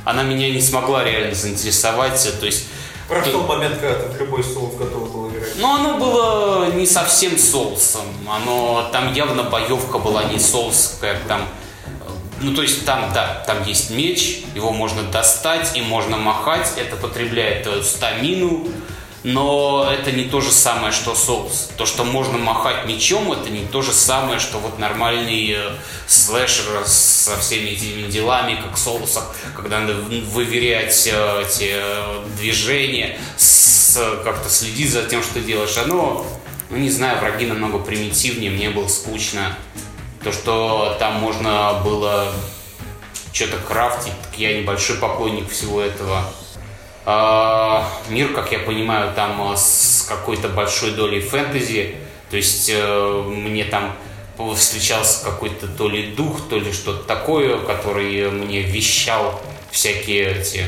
[0.05, 2.69] Она меня не смогла реально заинтересовать, то есть
[3.09, 5.51] Прошел момент, когда ты в любой соус готов был играть.
[5.57, 8.07] но оно было не совсем соусом.
[8.31, 11.49] Оно там явно боевка была не соусская, там.
[11.87, 16.75] э, Ну, то есть там, да, там есть меч, его можно достать и можно махать,
[16.77, 18.69] это потребляет э, стамину,
[19.25, 21.71] но это не то же самое, что соус.
[21.79, 25.71] То, что можно махать мечом, это не то же самое, что вот нормальный э,
[26.07, 33.19] слэшер со всеми этими делами, как соусах, когда надо выверять э, эти э, движения,
[34.25, 35.79] как-то следить за тем, что делаешь.
[35.79, 36.27] Оно,
[36.69, 39.57] ну не знаю, враги намного примитивнее, мне было скучно.
[40.23, 42.31] То, что там можно было
[43.33, 46.31] что-то крафтить, так я небольшой поклонник всего этого.
[47.07, 51.97] А, мир, как я понимаю, там а, с какой-то большой долей фэнтези.
[52.31, 53.95] То есть э, мне там
[54.57, 59.41] встречался какой-то то ли дух, то ли что-то такое, который мне вещал
[59.71, 60.65] всякие эти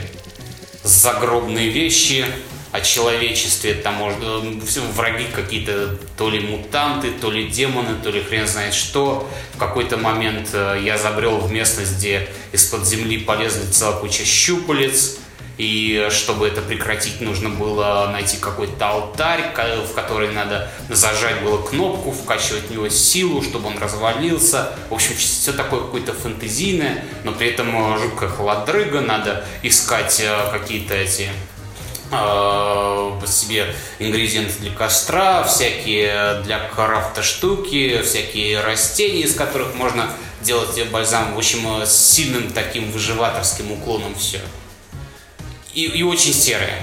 [0.84, 2.24] загробные вещи
[2.72, 3.74] о человечестве.
[3.74, 8.74] Там можно э, враги какие-то то ли мутанты, то ли демоны, то ли хрен знает
[8.74, 9.28] что.
[9.54, 15.18] В какой-то момент э, я забрел в местность, где из-под земли полезли целая куча щупалец.
[15.58, 22.10] И чтобы это прекратить, нужно было найти какой-то алтарь, в который надо зажать было кнопку,
[22.10, 24.72] вкачивать в него силу, чтобы он развалился.
[24.90, 30.50] В общем, все такое какое-то фэнтезийное, но при этом э, жуткая холодрыга, надо искать э,
[30.52, 31.30] какие-то эти
[32.10, 40.10] э, себе ингредиенты для костра, всякие для крафта штуки, всякие растения, из которых можно
[40.42, 41.34] делать бальзам.
[41.34, 44.40] В общем, с сильным таким выживаторским уклоном все.
[45.76, 46.80] И, и очень серое.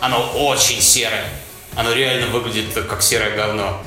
[0.00, 1.24] Оно очень серое.
[1.76, 3.80] Оно реально выглядит как серое говно.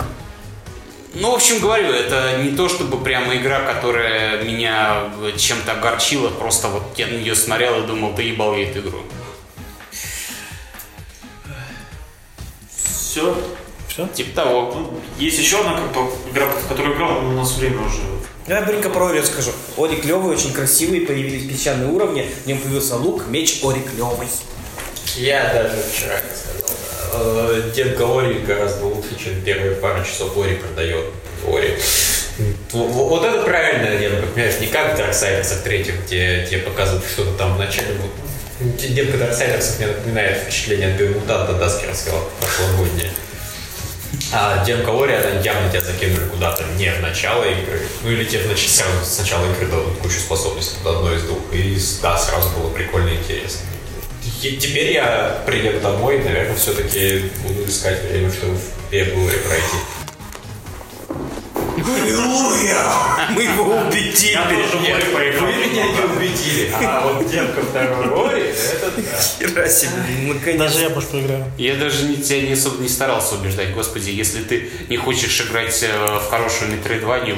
[1.16, 6.70] Ну, в общем, говорю, это не то чтобы прямо игра, которая меня чем-то огорчила, просто
[6.70, 9.02] вот я на нее смотрел и думал, да ебал я эту игру.
[12.72, 13.36] Все.
[13.98, 14.08] Все?
[14.14, 14.72] Типа того.
[14.76, 17.98] Ну, есть еще одна как бы, игра, в которую играл, но у нас время уже.
[18.48, 19.52] Я быстренько про Ори скажу.
[19.76, 24.28] Ори клевый, очень красивый, появились песчаные уровни, в нем появился лук, меч Ори клевый.
[25.16, 26.78] Я даже вчера не сказал.
[27.14, 31.06] Э, Демка Ори гораздо лучше, чем первые пару часов Ори продает
[31.48, 31.76] Ори.
[32.72, 37.04] В- в- Вот это правильная демка, понимаешь, не как в Дарксайдерсах третьих, где тебе показывают
[37.12, 37.88] что-то там в начале.
[38.00, 43.10] Вот, демка Дарксайдерсов мне напоминает впечатление от биомутанта Даскерского прошлогоднее.
[44.34, 47.82] А демка Ори, она явно тебя закинули куда-то не в начало игры.
[48.04, 51.24] Ну или тебе в нач- сразу с начала игры дадут кучу способностей под одной из
[51.24, 51.40] двух.
[51.54, 53.62] И да, сразу было прикольно и интересно.
[54.44, 59.50] И теперь я приеду домой, наверное, все-таки буду искать время, чтобы в первую игру
[61.94, 63.34] пройти.
[63.34, 64.32] Мы его убедили.
[64.32, 65.40] Я тоже.
[65.40, 66.72] Вы меня не убедили.
[66.74, 68.92] А вот демка второй Ори, это
[69.54, 69.68] да.
[69.70, 70.60] Себе, наконец.
[70.60, 71.46] Даже я, может, поиграю.
[71.58, 73.74] Я даже не, тебя не особо не старался убеждать.
[73.74, 77.38] Господи, если ты не хочешь играть э, в хорошую метроидванию,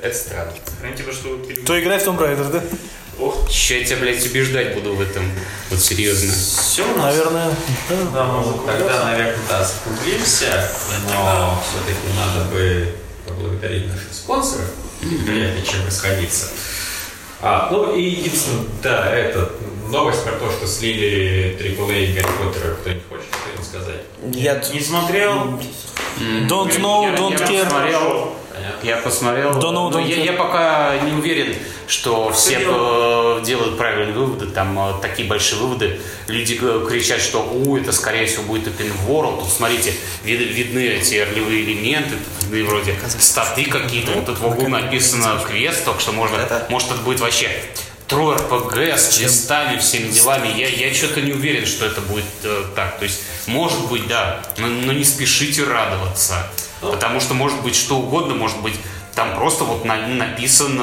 [0.00, 0.52] Это странно.
[0.96, 1.54] Тебе, что ты...
[1.56, 2.62] То играй в Tomb Raider, да?
[3.18, 5.24] Ох, ща я тебя, блядь, убеждать буду в этом.
[5.70, 6.32] Вот серьезно.
[6.32, 7.16] все у нас.
[7.16, 7.50] Наверное.
[8.12, 10.70] Да, можно Тогда, наверное, да, скруглимся,
[11.10, 12.92] но все-таки надо бы
[13.26, 14.70] поблагодарить наших спонсоров,
[15.00, 16.48] приятнее, чем расходиться.
[17.42, 19.50] А, ну и единственное, да, это
[19.88, 24.02] новость про то, что слили AAA Гарри Поттера, кто-нибудь хочет что-нибудь сказать?
[24.32, 25.60] Я Не смотрел.
[26.48, 27.64] Don't know, Я- don't я care.
[27.64, 28.00] посмотрел.
[28.00, 28.30] Понятно.
[28.82, 29.58] Я посмотрел.
[29.58, 30.24] Да ну, да я, ну.
[30.24, 31.54] я пока не уверен,
[31.86, 33.38] что все дело?
[33.40, 36.00] э, делают правильные выводы, там э, такие большие выводы.
[36.28, 39.40] Люди кричат, что у, это скорее всего будет open world.
[39.40, 39.92] Тут смотрите,
[40.24, 44.12] вид- видны эти ролевые элементы, тут видны вроде статы какие-то.
[44.12, 46.38] Вот тут в углу написано квест, так что можно,
[46.68, 47.50] может это будет вообще
[48.08, 50.48] трое РПГ с квестами, всеми делами.
[50.56, 52.98] Я, я что-то не уверен, что это будет э, так.
[52.98, 56.34] То есть, может быть, да, но, но не спешите радоваться.
[56.90, 58.74] Потому что может быть что угодно, может быть
[59.14, 60.78] там просто вот на- написан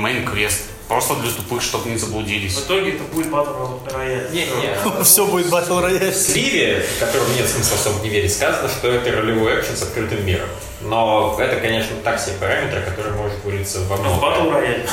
[0.00, 0.62] main quest.
[0.88, 2.56] Просто для тупых, чтобы не В заблудились.
[2.58, 3.50] итоге это будет battle
[3.92, 4.28] royale.
[4.30, 5.02] Не, не.
[5.04, 6.12] Все будет battle royale.
[6.12, 10.24] В сливе, которому нет смысла особо не верить, сказано, что это ролевой экшен с открытым
[10.24, 10.48] миром.
[10.82, 14.20] Но это, конечно, так себе параметры, которые может вылиться во В много.
[14.20, 14.86] батл рояль.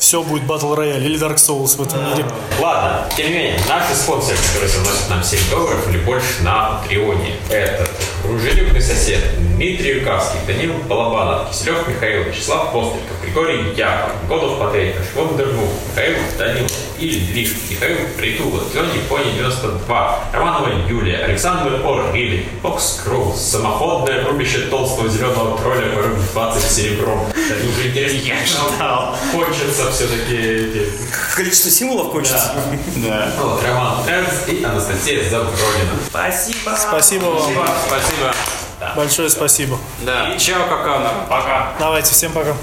[0.00, 2.24] Все будет battle royale или Dark Souls в этом мире.
[2.58, 7.24] Ладно, тем не менее, наши спонсоры, которые заносят нам 7 долларов или больше на Patreon
[7.24, 7.86] е, это
[8.24, 15.68] дружелюбный сосед Дмитрий Юкавский, Данил Балабанов, Киселев Михаил, Вячеслав Постриков, Григорий Япов, Годов Патрейка, Швондермув,
[15.90, 24.24] Михаил Данилов, Ильич, Михаил Притула, Тлен Япония 92, Романова Юлия, Александр Оргили, Фокс Кроу, самоходное
[24.24, 25.90] рубище толстого зеленого тролля
[26.34, 27.26] по 20 серебром.
[27.30, 28.18] Это уже интересно.
[28.28, 29.16] Я ждал.
[29.32, 30.86] Хочется все-таки
[31.34, 32.52] Количество символов кончится.
[32.96, 33.30] Да.
[33.38, 35.92] вот, Роман Эрнст и Анастасия Завродина.
[36.08, 36.76] Спасибо.
[36.76, 37.68] Спасибо вам.
[37.86, 38.34] Спасибо.
[38.96, 39.78] Большое спасибо.
[40.00, 40.36] Да.
[40.38, 41.26] Чао, какао.
[41.28, 41.74] Пока.
[41.78, 42.54] Давайте, всем пока.